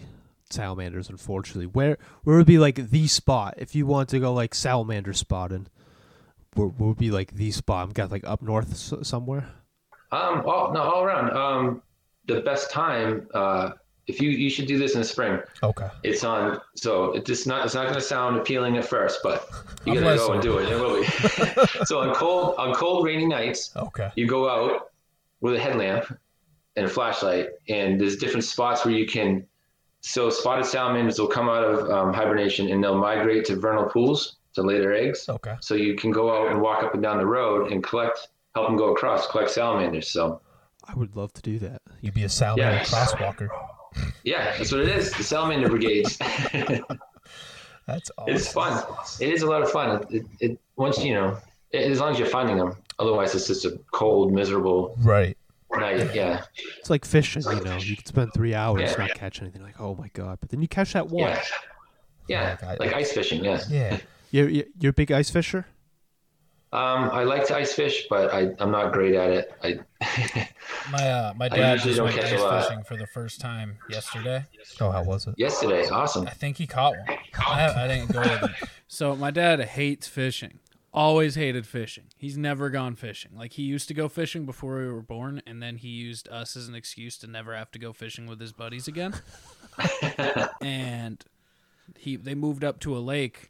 [0.52, 1.66] salamanders, unfortunately.
[1.66, 5.66] Where where would be like the spot if you want to go like salamander spotting?
[6.54, 7.86] Where, where would be like the spot?
[7.86, 9.48] I'm got like up north s- somewhere.
[10.10, 10.42] Um.
[10.46, 11.30] All no, all around.
[11.36, 11.82] Um.
[12.26, 13.70] The best time uh,
[14.06, 15.40] if you you should do this in the spring.
[15.62, 15.88] Okay.
[16.04, 16.60] It's on.
[16.76, 17.64] So it's just not.
[17.64, 19.48] It's not going to sound appealing at first, but
[19.86, 20.68] you I'm gotta go and do it.
[20.68, 21.06] It will be.
[21.84, 24.10] so on cold on cold rainy nights, Okay.
[24.14, 24.90] you go out
[25.40, 26.16] with a headlamp
[26.76, 29.44] and a flashlight, and there's different spots where you can.
[30.02, 34.36] So spotted salamanders will come out of um, hibernation and they'll migrate to vernal pools
[34.54, 35.28] to lay their eggs.
[35.28, 35.54] Okay.
[35.60, 38.66] So you can go out and walk up and down the road and collect, help
[38.66, 40.08] them go across, collect salamanders.
[40.08, 40.40] So
[40.86, 41.82] I would love to do that.
[42.00, 42.84] You'd be a salamander Yeah.
[42.84, 43.48] crosswalker.
[44.24, 45.12] yeah, that's what it is.
[45.12, 46.18] The salamander brigades.
[47.86, 48.34] That's awesome.
[48.34, 48.82] it's fun.
[49.20, 50.04] It is a lot of fun.
[50.10, 51.36] It, it, once you know,
[51.72, 52.76] it, as long as you're finding them.
[53.00, 55.36] Otherwise, it's just a cold, miserable Right.
[55.80, 56.14] Night.
[56.14, 56.44] Yeah,
[56.78, 57.76] It's like fishing, you know.
[57.76, 58.94] You could spend three hours Yeah.
[59.06, 59.62] not catch anything.
[59.62, 60.38] Like, oh my god!
[60.40, 61.30] But then you catch that one.
[61.30, 61.42] yeah,
[62.28, 62.50] yeah.
[62.62, 63.44] Like I- Like ice fishing.
[63.44, 63.60] Yeah.
[63.68, 63.98] Yeah.
[64.30, 65.66] You're, you're you're a big ice fisher.
[66.72, 69.52] Um, I like to ice fish, but I, I'm not great at it.
[69.62, 69.78] I
[70.90, 74.46] My uh, my dad just don't went catch ice fishing for the first time yesterday.
[74.80, 75.34] Oh, how was it?
[75.36, 76.26] yesterday, awesome.
[76.26, 77.18] I think he caught one.
[77.46, 78.50] I, I didn't go with him.
[78.88, 80.58] So my dad hates fishing.
[80.94, 82.04] Always hated fishing.
[82.18, 83.32] He's never gone fishing.
[83.34, 86.54] Like he used to go fishing before we were born, and then he used us
[86.54, 89.14] as an excuse to never have to go fishing with his buddies again.
[90.60, 91.24] and
[91.96, 93.48] he they moved up to a lake,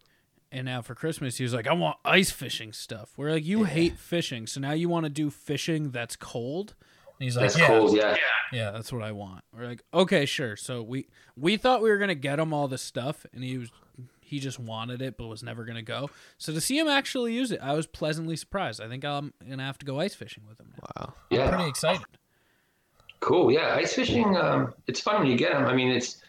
[0.53, 3.65] and now for Christmas he was like, "I want ice fishing stuff." We're like, "You
[3.65, 6.75] hate fishing, so now you want to do fishing that's cold."
[7.19, 7.97] And he's like, That's "Yeah, cold.
[7.97, 8.17] Yeah.
[8.53, 9.45] yeah, that's what I want.
[9.53, 10.57] We're like, okay, sure.
[10.57, 13.71] So we we thought we were gonna get him all the stuff, and he was
[14.33, 16.09] he just wanted it, but was never gonna go.
[16.39, 18.81] So to see him actually use it, I was pleasantly surprised.
[18.81, 20.89] I think I'm gonna have to go ice fishing with him now.
[20.97, 21.15] Wow.
[21.31, 21.49] Yeah.
[21.51, 22.07] Pretty excited.
[23.21, 23.53] Cool.
[23.53, 24.35] Yeah, ice fishing.
[24.37, 25.67] Um, it's fun when you get them.
[25.67, 26.23] I mean, it's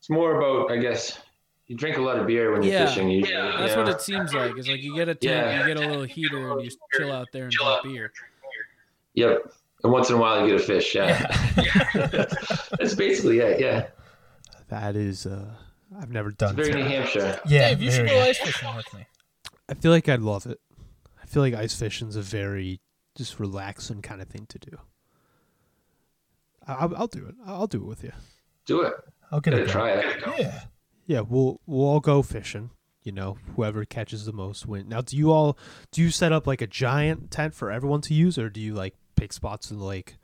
[0.00, 1.18] it's more about, I guess,
[1.68, 2.86] you drink a lot of beer when you're Yeah.
[2.86, 3.08] fishing.
[3.08, 4.52] You, That's you what it seems like.
[4.56, 5.60] It's like you get a tent, Yeah.
[5.66, 8.12] you get a little heater, and you chill out there and drink beer.
[9.14, 9.52] Yep.
[9.84, 10.94] And once in a while, you get a fish.
[10.94, 11.24] Yeah.
[12.78, 13.60] That's basically it.
[13.60, 13.86] Yeah.
[14.68, 15.24] That is.
[15.26, 15.54] uh
[16.00, 16.58] I've never done.
[16.58, 16.76] It's done.
[16.76, 16.82] very.
[16.82, 17.40] New Hampshire.
[17.46, 17.68] Yeah.
[17.70, 19.06] Dave, you should go ice fishing with me.
[19.68, 20.60] I feel like I'd love it.
[21.22, 22.80] I feel like ice fishing's a very
[23.16, 24.78] just relaxing kind of thing to do.
[26.66, 27.34] I- I'll, I'll do it.
[27.46, 28.12] I'll do it with you.
[28.66, 28.94] Do it.
[29.30, 29.68] I'll get Gotta it.
[29.68, 30.22] try it.
[30.38, 30.60] Yeah.
[31.06, 32.70] Yeah, we'll we'll all go fishing.
[33.02, 34.88] You know, whoever catches the most win.
[34.88, 35.58] Now, do you all
[35.92, 38.72] do you set up like a giant tent for everyone to use, or do you
[38.74, 40.16] like pick spots in the lake?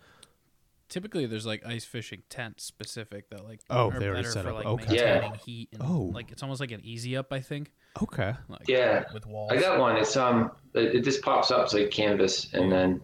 [0.91, 4.45] Typically, there's like ice fishing tents specific that like Oh, are they already better set
[4.45, 4.55] for up.
[4.57, 4.97] like Okay.
[4.97, 5.35] Yeah.
[5.37, 5.69] heat.
[5.73, 6.11] And, Oh.
[6.13, 7.73] like it's almost like an easy up, I think.
[8.03, 8.35] Okay.
[8.49, 9.05] Like, Yeah.
[9.15, 9.53] with walls.
[9.53, 9.97] I got one.
[9.97, 11.65] It's um, it, it just pops up.
[11.65, 13.01] It's like canvas, and then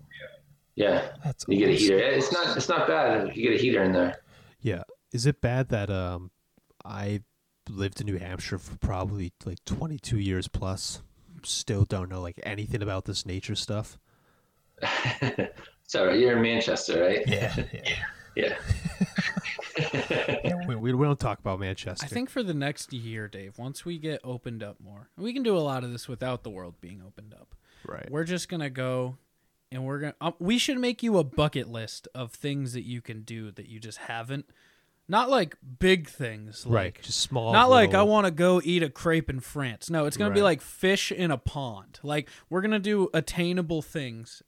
[0.74, 1.82] yeah, That's you get a awesome.
[1.84, 1.98] heater.
[1.98, 2.56] It's not.
[2.56, 3.34] It's not bad.
[3.34, 4.16] You get a heater in there.
[4.60, 4.82] Yeah.
[5.12, 6.30] Is it bad that um
[6.84, 7.22] I
[7.70, 11.02] lived in New Hampshire for probably like 22 years plus,
[11.44, 13.98] still don't know like anything about this nature stuff?
[15.86, 16.18] it's all right.
[16.20, 17.22] You're in Manchester, right?
[17.26, 17.54] Yeah.
[18.36, 18.54] Yeah.
[19.78, 20.66] Yeah.
[20.66, 22.04] We, we, we don't talk about Manchester.
[22.04, 25.42] I think for the next year, Dave, once we get opened up more, we can
[25.42, 27.54] do a lot of this without the world being opened up.
[27.86, 28.06] right.
[28.10, 29.16] We're just gonna go,
[29.72, 30.14] and we're gonna.
[30.20, 33.68] Um, we should make you a bucket list of things that you can do that
[33.68, 34.46] you just haven't.
[35.08, 36.86] Not like big things, Right.
[36.86, 37.52] like Just small.
[37.52, 39.88] not like I want to go eat a crepe in France.
[39.88, 42.00] No, it's gonna be like fish in a pond.
[42.02, 44.42] Like we're gonna do attainable things,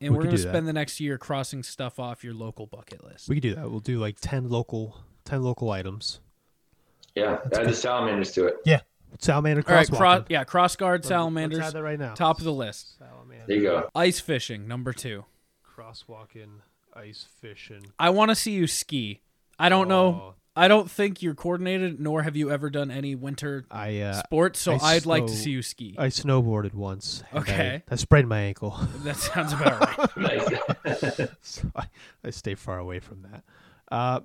[0.00, 0.48] and We we are gonna do that.
[0.50, 3.28] spend the next year crossing stuff off your local bucket list.
[3.28, 3.70] We could do that.
[3.70, 6.20] We'll do like 10 local 10 local items.
[7.14, 7.38] Yeah.
[7.52, 8.54] Add the salamanders to it.
[8.64, 8.80] Yeah.
[9.18, 9.96] Salamander All right, crosswalking.
[9.96, 12.14] cross, yeah, cross guard Let's- salamanders, Let's add that right now.
[12.14, 12.98] top of the list.
[12.98, 13.44] Salamander.
[13.46, 13.90] There you go.
[13.94, 15.24] Ice fishing, number two.
[15.76, 16.60] Crosswalking,
[16.94, 17.86] ice fishing.
[17.98, 19.22] I want to see you ski.
[19.58, 20.34] I don't know.
[20.58, 24.58] I don't think you're coordinated, nor have you ever done any winter I uh, sports.
[24.58, 25.94] So I I'd like to snow- see you ski.
[25.96, 27.22] I snowboarded once.
[27.30, 27.82] and Okay.
[27.88, 30.16] I, I sprained my ankle, that sounds about right.
[30.84, 31.28] Nice.
[31.42, 31.84] so I,
[32.24, 33.44] I stay far away from that.
[33.90, 34.20] Uh,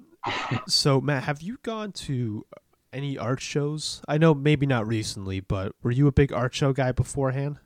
[0.67, 2.45] so Matt, have you gone to
[2.91, 4.01] any art shows?
[4.07, 7.59] I know maybe not recently, but were you a big art show guy beforehand?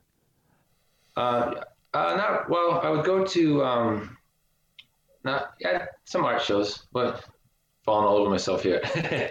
[1.16, 1.54] Uh,
[1.94, 2.80] uh, not well.
[2.82, 4.18] I would go to um,
[5.24, 7.24] not yeah, some art shows, but
[7.88, 8.82] falling all over myself here.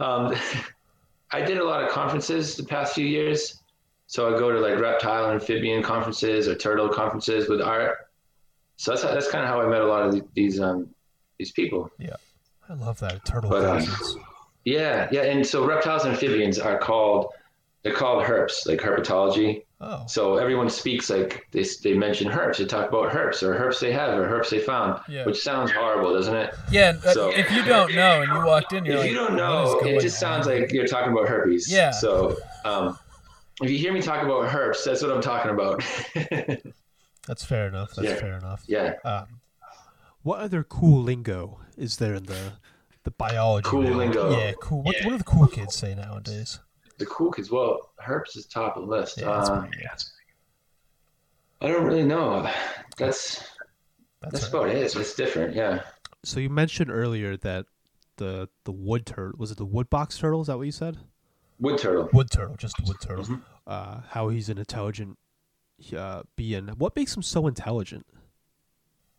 [0.00, 0.34] um,
[1.30, 3.60] I did a lot of conferences the past few years,
[4.06, 8.08] so I go to like reptile and amphibian conferences or turtle conferences with art.
[8.76, 10.88] So that's that's kind of how I met a lot of these um,
[11.38, 11.90] these people.
[11.98, 12.16] Yeah,
[12.66, 13.86] I love that turtle But, um.
[14.64, 17.26] Yeah, yeah, and so reptiles and amphibians are called
[17.82, 19.64] they're called herps, like herpetology.
[19.80, 20.04] Oh.
[20.08, 22.56] So everyone speaks like they, they mention herps.
[22.58, 25.24] They talk about herps or herps they have or herps they found, Yeah.
[25.24, 26.52] which sounds horrible, doesn't it?
[26.70, 29.16] Yeah, uh, So- if you don't know and you walked in, you're if like, you
[29.16, 31.70] don't know, it going just sounds like you're talking about herpes.
[31.70, 31.92] Yeah.
[31.92, 32.98] So um,
[33.62, 35.84] if you hear me talk about herps, that's what I'm talking about.
[37.28, 37.94] That's fair enough.
[37.94, 38.14] That's Yeah.
[38.16, 38.64] fair enough.
[38.66, 38.94] yeah.
[39.04, 39.26] Um,
[40.22, 42.52] What other cool lingo is there in the
[43.04, 43.68] the biology.
[43.68, 43.94] Cool really.
[43.94, 44.30] lingo.
[44.36, 44.82] Yeah, cool.
[44.82, 46.58] What, what do the cool kids say nowadays?
[46.98, 47.50] The cool kids.
[47.50, 49.18] Well, herps is top of the list.
[49.18, 49.88] Yeah, that's uh, pretty good.
[51.60, 52.42] I don't really know.
[52.96, 53.42] That's
[54.20, 54.76] That's, that's about it.
[54.76, 55.54] It's different.
[55.54, 55.82] Yeah.
[56.24, 57.66] So you mentioned earlier that
[58.16, 60.40] the the wood turtle was it the wood box turtle?
[60.40, 60.98] Is that what you said?
[61.60, 62.08] Wood turtle.
[62.12, 63.24] wood turtle, just wood turtle.
[63.24, 63.42] Mhm.
[63.66, 65.18] Uh, how he's an intelligent
[65.96, 66.68] uh, being.
[66.68, 68.06] What makes him so intelligent?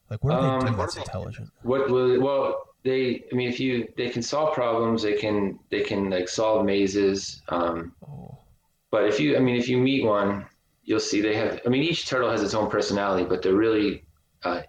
[0.09, 1.51] Like, what do they Um, do that's intelligent?
[1.61, 6.09] What well they I mean if you they can solve problems, they can they can
[6.09, 7.41] like solve mazes.
[7.49, 8.37] Um Oh,
[8.91, 10.45] but if you I mean if you meet one,
[10.83, 14.03] you'll see they have I mean each turtle has its own personality, but they're really
[14.43, 14.61] uh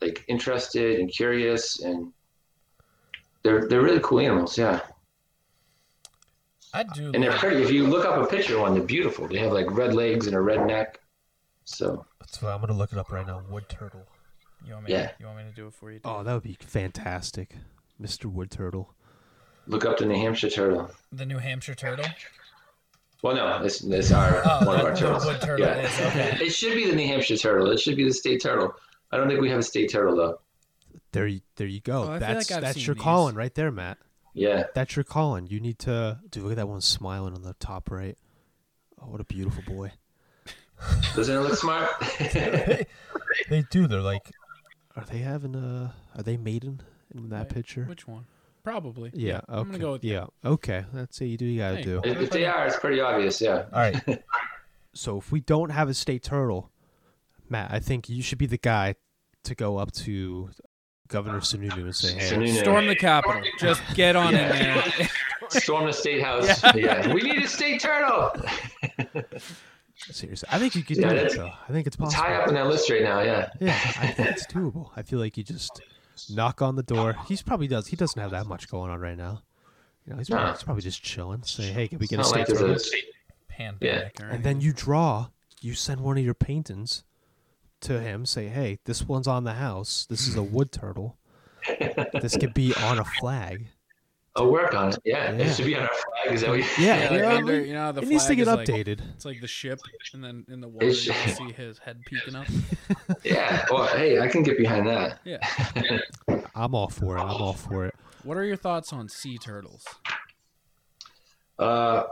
[0.00, 2.12] like interested and curious and
[3.42, 4.80] they're they're really cool animals, yeah.
[6.72, 7.12] I do.
[7.14, 7.62] And they're pretty.
[7.62, 9.28] If you look up a picture of one, they're beautiful.
[9.28, 10.98] They have like red legs and a red neck.
[11.64, 13.42] So that's what I'm gonna look it up right now.
[13.48, 14.06] Wood turtle.
[14.66, 14.92] You want me?
[14.92, 15.10] Yeah.
[15.18, 16.00] You want me to do it for you?
[16.04, 17.54] Oh, that would be fantastic,
[18.00, 18.26] Mr.
[18.26, 18.94] Wood Turtle.
[19.66, 20.90] look up the New Hampshire turtle.
[21.12, 22.04] The New Hampshire turtle.
[23.22, 25.24] Well, no, it's, this our Oh, one of the- our the turtles.
[25.26, 25.78] wood turtle yeah.
[25.80, 26.44] is, okay.
[26.46, 27.70] It should be the New Hampshire turtle.
[27.70, 28.74] It should be the state turtle.
[29.10, 30.40] I don't think we have a state turtle though.
[31.12, 32.02] There, you, there you go.
[32.14, 33.02] Oh, that's like that's your these.
[33.04, 33.98] calling right there, Matt.
[34.34, 34.64] Yeah.
[34.74, 35.46] That's your calling.
[35.46, 36.42] You need to dude.
[36.42, 38.18] Look at that one smiling on the top right.
[39.00, 39.92] Oh, what a beautiful boy.
[41.14, 41.90] Doesn't it look smart?
[43.50, 43.86] They do.
[43.88, 44.30] They're like,
[44.96, 45.94] Are they having a?
[46.16, 46.80] Are they mating
[47.14, 47.48] in that Right.
[47.48, 47.84] picture?
[47.84, 48.26] Which one?
[48.62, 49.10] Probably.
[49.14, 49.38] Yeah.
[49.38, 49.44] Okay.
[49.48, 50.26] I'm gonna go with yeah.
[50.44, 50.84] Okay.
[50.92, 51.26] That's it.
[51.26, 51.44] You do.
[51.44, 51.82] You gotta Hey.
[51.82, 52.00] do.
[52.04, 53.40] if, if they are, it's pretty obvious.
[53.40, 53.64] Yeah.
[53.72, 54.00] all right,
[54.94, 56.70] So if we don't have a state turtle,
[57.48, 58.94] Matt, I think you should be the guy
[59.42, 60.50] to go up to
[61.08, 62.60] Governor Sununu and say, "Hey, Sununu.
[62.60, 63.42] Storm the Capitol.
[63.58, 64.84] Just get on in there.
[65.50, 66.62] Storm the state house.
[66.74, 67.12] Yeah.
[67.12, 68.30] We need a state turtle.
[70.10, 71.50] Seriously, I think you could Yeah, do it that's- though.
[71.68, 73.20] I think it's It's possible." high up in that list right now.
[73.20, 73.50] Yeah.
[73.60, 74.90] Yeah, I think it's doable.
[74.96, 75.80] I feel like you just
[76.30, 77.16] knock on the door.
[77.26, 77.86] He's probably does.
[77.88, 79.42] He doesn't have that much going on right now.
[80.06, 80.52] You know, he's probably, No.
[80.52, 81.42] he's probably just chilling.
[81.44, 83.00] Say, hey, can we get It's a not state like there's turtle?
[83.48, 84.20] a Pandemic.
[84.20, 85.28] or And then you draw.
[85.60, 87.04] You send one of your paintings
[87.80, 88.26] to him.
[88.26, 90.06] Say, hey, this one's on the house.
[90.10, 91.16] This is a wood turtle.
[92.20, 93.68] this could be on a flag.
[94.36, 94.98] I'll work on it.
[95.04, 95.30] Yeah.
[95.32, 95.44] Yeah.
[95.44, 96.34] It should be on our flag.
[96.34, 98.26] Is that what you Yeah, Yeah, you like know, under, you know the it needs
[98.26, 99.00] to get is like- updated.
[99.14, 99.78] it's like the ship,
[100.12, 102.46] and then in the water you can see his head peeking up.
[103.22, 103.64] Yeah.
[103.70, 105.20] Well, hey, I can get behind that.
[105.24, 105.38] Yeah.
[106.54, 107.20] I'm all for it.
[107.20, 107.94] I'm all for it.
[108.22, 109.84] What are your thoughts on sea turtles?
[111.58, 112.04] Uh,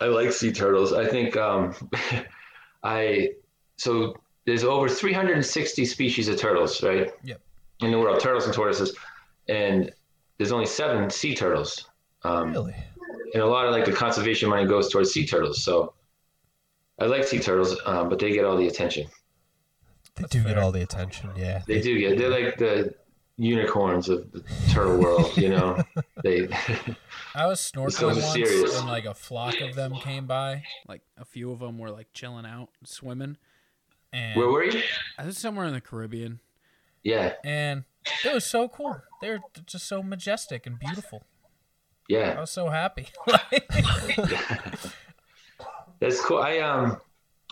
[0.00, 0.92] I like sea turtles.
[0.92, 1.74] I think um,
[2.82, 3.30] I
[3.76, 4.14] so
[4.46, 7.12] there's over 360 species of turtles, right?
[7.22, 7.40] Yep.
[7.80, 8.94] In the world, turtles and tortoises,
[9.48, 9.90] and
[10.40, 11.90] there's only seven sea turtles.
[12.22, 12.74] Um, really?
[13.34, 15.62] and a lot of like the conservation money goes towards sea turtles.
[15.62, 15.92] So
[16.98, 19.06] I like sea turtles, um, but they get all the attention.
[20.16, 21.28] They do get all the attention.
[21.36, 21.60] Yeah.
[21.66, 22.16] They do get.
[22.16, 22.94] They're like the
[23.36, 25.36] unicorns of the turtle world.
[25.36, 25.82] You know,
[26.22, 26.48] they.
[27.34, 28.78] I was snorkeling one's once, serious.
[28.78, 30.62] and like a flock of them came by.
[30.88, 33.36] Like a few of them were like chilling out, swimming,
[34.10, 34.80] and Where were you?
[35.18, 36.40] I was somewhere in the Caribbean,
[37.02, 37.84] Yeah, and
[38.24, 39.02] it was so cool.
[39.20, 41.22] They were just so majestic and beautiful.
[42.08, 42.34] Yeah.
[42.36, 43.06] I was so happy.
[46.00, 46.38] That's cool.
[46.38, 47.00] I um,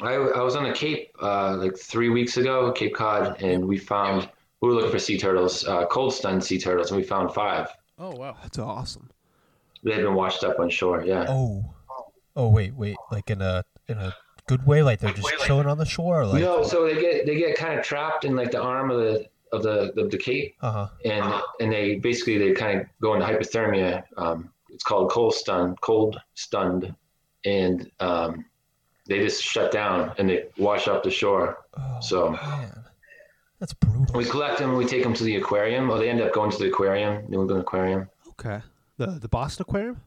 [0.00, 3.78] I, I was on the Cape uh, like three weeks ago, Cape Cod, and we
[3.78, 4.28] found
[4.60, 7.68] we were looking for sea turtles, uh, cold stunned sea turtles, and we found five.
[7.98, 8.36] oh wow!
[8.42, 9.10] That's awesome.
[9.84, 11.04] They had been washed up on shore.
[11.04, 11.26] Yeah.
[11.28, 11.64] Oh.
[12.34, 12.96] Oh wait, wait.
[13.10, 14.14] Like in a in a
[14.46, 14.82] good way.
[14.82, 16.24] Like they're just chilling on the shore.
[16.26, 16.40] Like.
[16.40, 19.26] no, so they get they get kind of trapped in like the arm of the
[19.52, 20.88] of the of the Cape, Uh huh.
[21.04, 24.04] and and they basically they kind of go into hypothermia.
[24.16, 26.94] Um, it's called cold stun, cold stunned,
[27.44, 28.44] and um,
[29.06, 31.58] they just shut down and they wash up the shore.
[31.76, 32.84] Oh, So- man,
[33.58, 34.14] that's brutal.
[34.14, 36.50] We collect them, and we take them to the aquarium, or they end up going
[36.52, 38.08] to the aquarium, New England Aquarium.
[38.30, 38.60] Okay.
[38.98, 40.00] The the Boston Aquarium.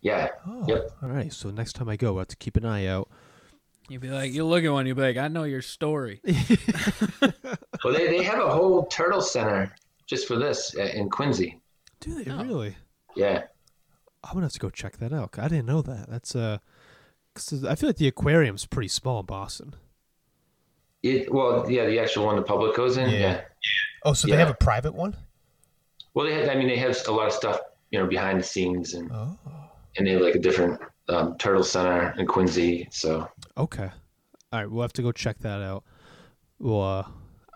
[0.00, 0.64] Yeah, Oh.
[0.68, 0.90] Yep.
[1.02, 1.32] All right.
[1.32, 3.08] So next time I go, I have to keep an eye out.
[3.88, 6.20] You'd be like, you look at one, you'd be like, I know your story.
[7.84, 9.74] well, they, they have a whole turtle center
[10.06, 11.60] just for this uh, in Quincy.
[12.00, 12.42] Do they Oh.
[12.44, 12.76] really?
[13.16, 13.44] Yeah,
[14.24, 15.38] I'm gonna have to go check that out.
[15.38, 16.08] I didn't know that.
[16.08, 16.58] That's uh,
[17.34, 19.74] 'cause I feel like the aquarium's pretty small in Boston.
[21.02, 23.08] it, well, yeah, the actual one the public goes in.
[23.10, 23.18] Yeah.
[23.18, 23.40] Yeah.
[24.04, 24.34] Oh, so Yeah.
[24.36, 25.16] they have a private one?
[26.14, 27.60] Well, they have, I mean, they have a lot of stuff,
[27.90, 29.38] you know, behind the scenes, and Oh.
[29.96, 32.88] and they have like a different um, turtle center in Quincy.
[32.90, 33.90] So Okay.
[34.52, 35.84] All right, we'll have to go check that out.
[36.58, 37.04] Well, uh,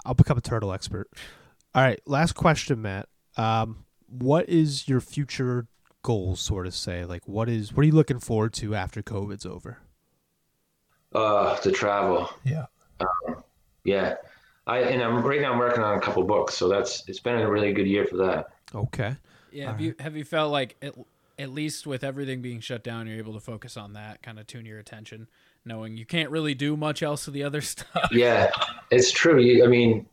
[0.04, 1.08] I'll become a turtle expert.
[1.74, 3.08] All right, last question, Matt.
[3.36, 5.66] Um, what is your future
[6.02, 7.04] goals, sort of say?
[7.04, 9.78] Like, what is what are you looking forward to after COVID's over?
[11.14, 12.66] uh, to travel, Yeah.
[13.84, 14.14] yeah.
[14.66, 17.38] I and I'm right now I'm working on a couple books, so that's it's been
[17.40, 18.46] a really good year for that.
[18.74, 19.16] Okay.
[19.50, 20.94] Yeah, have you have you felt like at,
[21.38, 24.46] at least with everything being shut down, you're able to focus on that, kind of
[24.46, 25.26] tune your attention,
[25.64, 28.08] knowing you can't really do much else of the other stuff.
[28.12, 28.50] Yeah,
[28.90, 29.40] it's true.
[29.40, 30.06] You, I mean,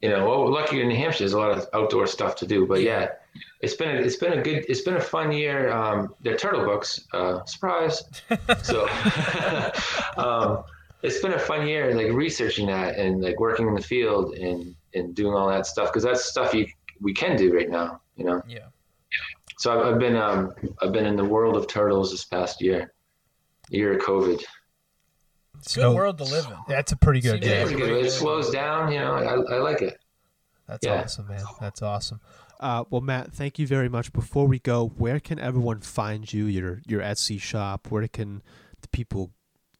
[0.00, 2.66] you know, well, lucky in New Hampshire, there's a lot of outdoor stuff to do.
[2.66, 3.08] But yeah,
[3.60, 5.70] it's been a, it's been a good it's been a fun year.
[5.72, 8.04] Um, they're turtle books, uh, surprise.
[8.62, 8.88] so
[10.16, 10.64] um,
[11.02, 14.74] it's been a fun year, like researching that and like working in the field and
[14.94, 16.66] and doing all that stuff because that's stuff you
[17.00, 18.00] we can do right now.
[18.16, 18.42] You know.
[18.48, 18.66] Yeah.
[19.58, 22.92] So I've, I've been um, I've been in the world of turtles this past year,
[23.70, 24.44] year of COVID.
[25.58, 26.52] It's a good world to live in.
[26.68, 27.68] That's a pretty good Seems Yeah, game.
[27.68, 28.04] it's good.
[28.06, 28.90] it slows down.
[28.92, 29.98] You know, I, I like it.
[30.66, 31.02] That's Yeah.
[31.02, 31.44] awesome, man.
[31.60, 32.20] That's awesome.
[32.60, 34.12] Uh, well, Matt, thank you very much.
[34.12, 36.44] Before we go, where can everyone find you?
[36.46, 37.86] Your your Etsy shop.
[37.90, 38.42] Where can
[38.80, 39.30] the people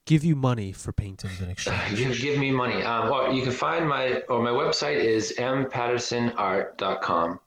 [0.07, 1.97] give you money for paintings in exchange?
[1.99, 2.83] Give, give me money.
[2.83, 7.41] Um, well, you can find my or my website is mpattersonart.com,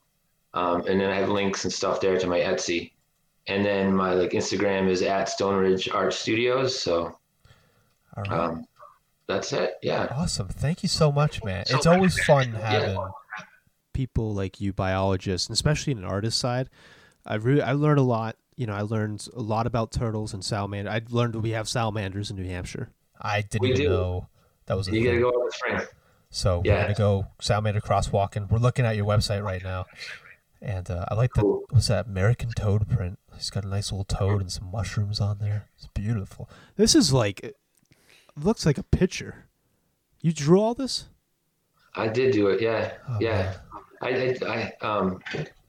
[0.54, 2.92] um, and then I have links and stuff there to my Etsy,
[3.48, 6.78] and then my like Instagram is at Stone Ridge Art Studios.
[6.78, 7.18] So
[8.18, 8.32] All right.
[8.32, 8.66] um,
[9.28, 9.76] that's it.
[9.82, 10.08] Yeah.
[10.12, 10.48] awesome.
[10.50, 11.64] Thank you so much, man.
[11.70, 13.00] It's always fun having.
[13.94, 16.70] people like you, biologists, and especially in an artist side,
[17.26, 18.36] I really I learned a lot.
[18.56, 20.94] You know, I learned a lot about turtles and salamanders.
[20.94, 22.90] I learned we have salamanders in New Hampshire.
[23.20, 23.90] I didn't We even do.
[23.90, 24.28] know
[24.66, 25.06] that was a You thing.
[25.06, 25.82] gotta go out with spring.
[26.30, 26.82] So we're Yeah.
[26.84, 28.50] gonna go salamander crosswalking.
[28.50, 29.86] We're looking at your website right now,
[30.62, 31.64] and uh, I like the Cool.
[31.70, 33.20] what's that American toad print.
[33.36, 35.68] He's got a nice little toad and some mushrooms on there.
[35.78, 36.50] It's beautiful.
[36.76, 37.56] This is like
[38.44, 39.46] looks like a picture.
[40.22, 41.06] You drew all this?
[41.96, 42.62] I did do it.
[42.62, 42.94] Yeah.
[43.10, 43.56] Oh, yeah.
[44.02, 45.20] I, I, I, um,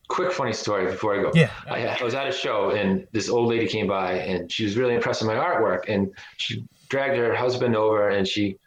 [0.09, 1.31] quick funny story before I go.
[1.35, 1.51] Yeah.
[1.71, 4.77] I, I was at a show and this old lady came by and she was
[4.77, 8.59] really impressed with my artwork and she dragged her husband over and she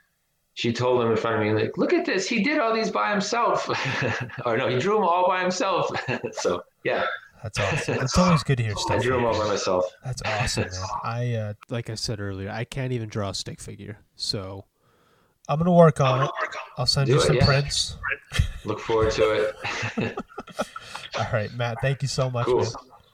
[0.55, 2.89] she told him in front of me like look at this he did all these
[2.89, 3.69] by himself
[4.45, 5.91] or no he drew them all by himself
[6.31, 7.03] so yeah
[7.45, 7.99] That's awesome.
[8.01, 9.03] It's always good to hear I stuff.
[9.03, 10.71] drew them all by myself That's awesome, man.
[11.03, 13.99] I uh, Like I said earlier, I can't even draw a stick figure.
[14.15, 14.65] So
[15.47, 16.31] I'm gonna work on it.
[16.79, 17.45] I'll send Do you it, some yeah.
[17.45, 17.97] prints.
[18.65, 19.53] look forward to
[19.99, 20.17] it
[21.19, 21.77] All right, Matt.
[21.81, 22.71] Thank you so much, cool man.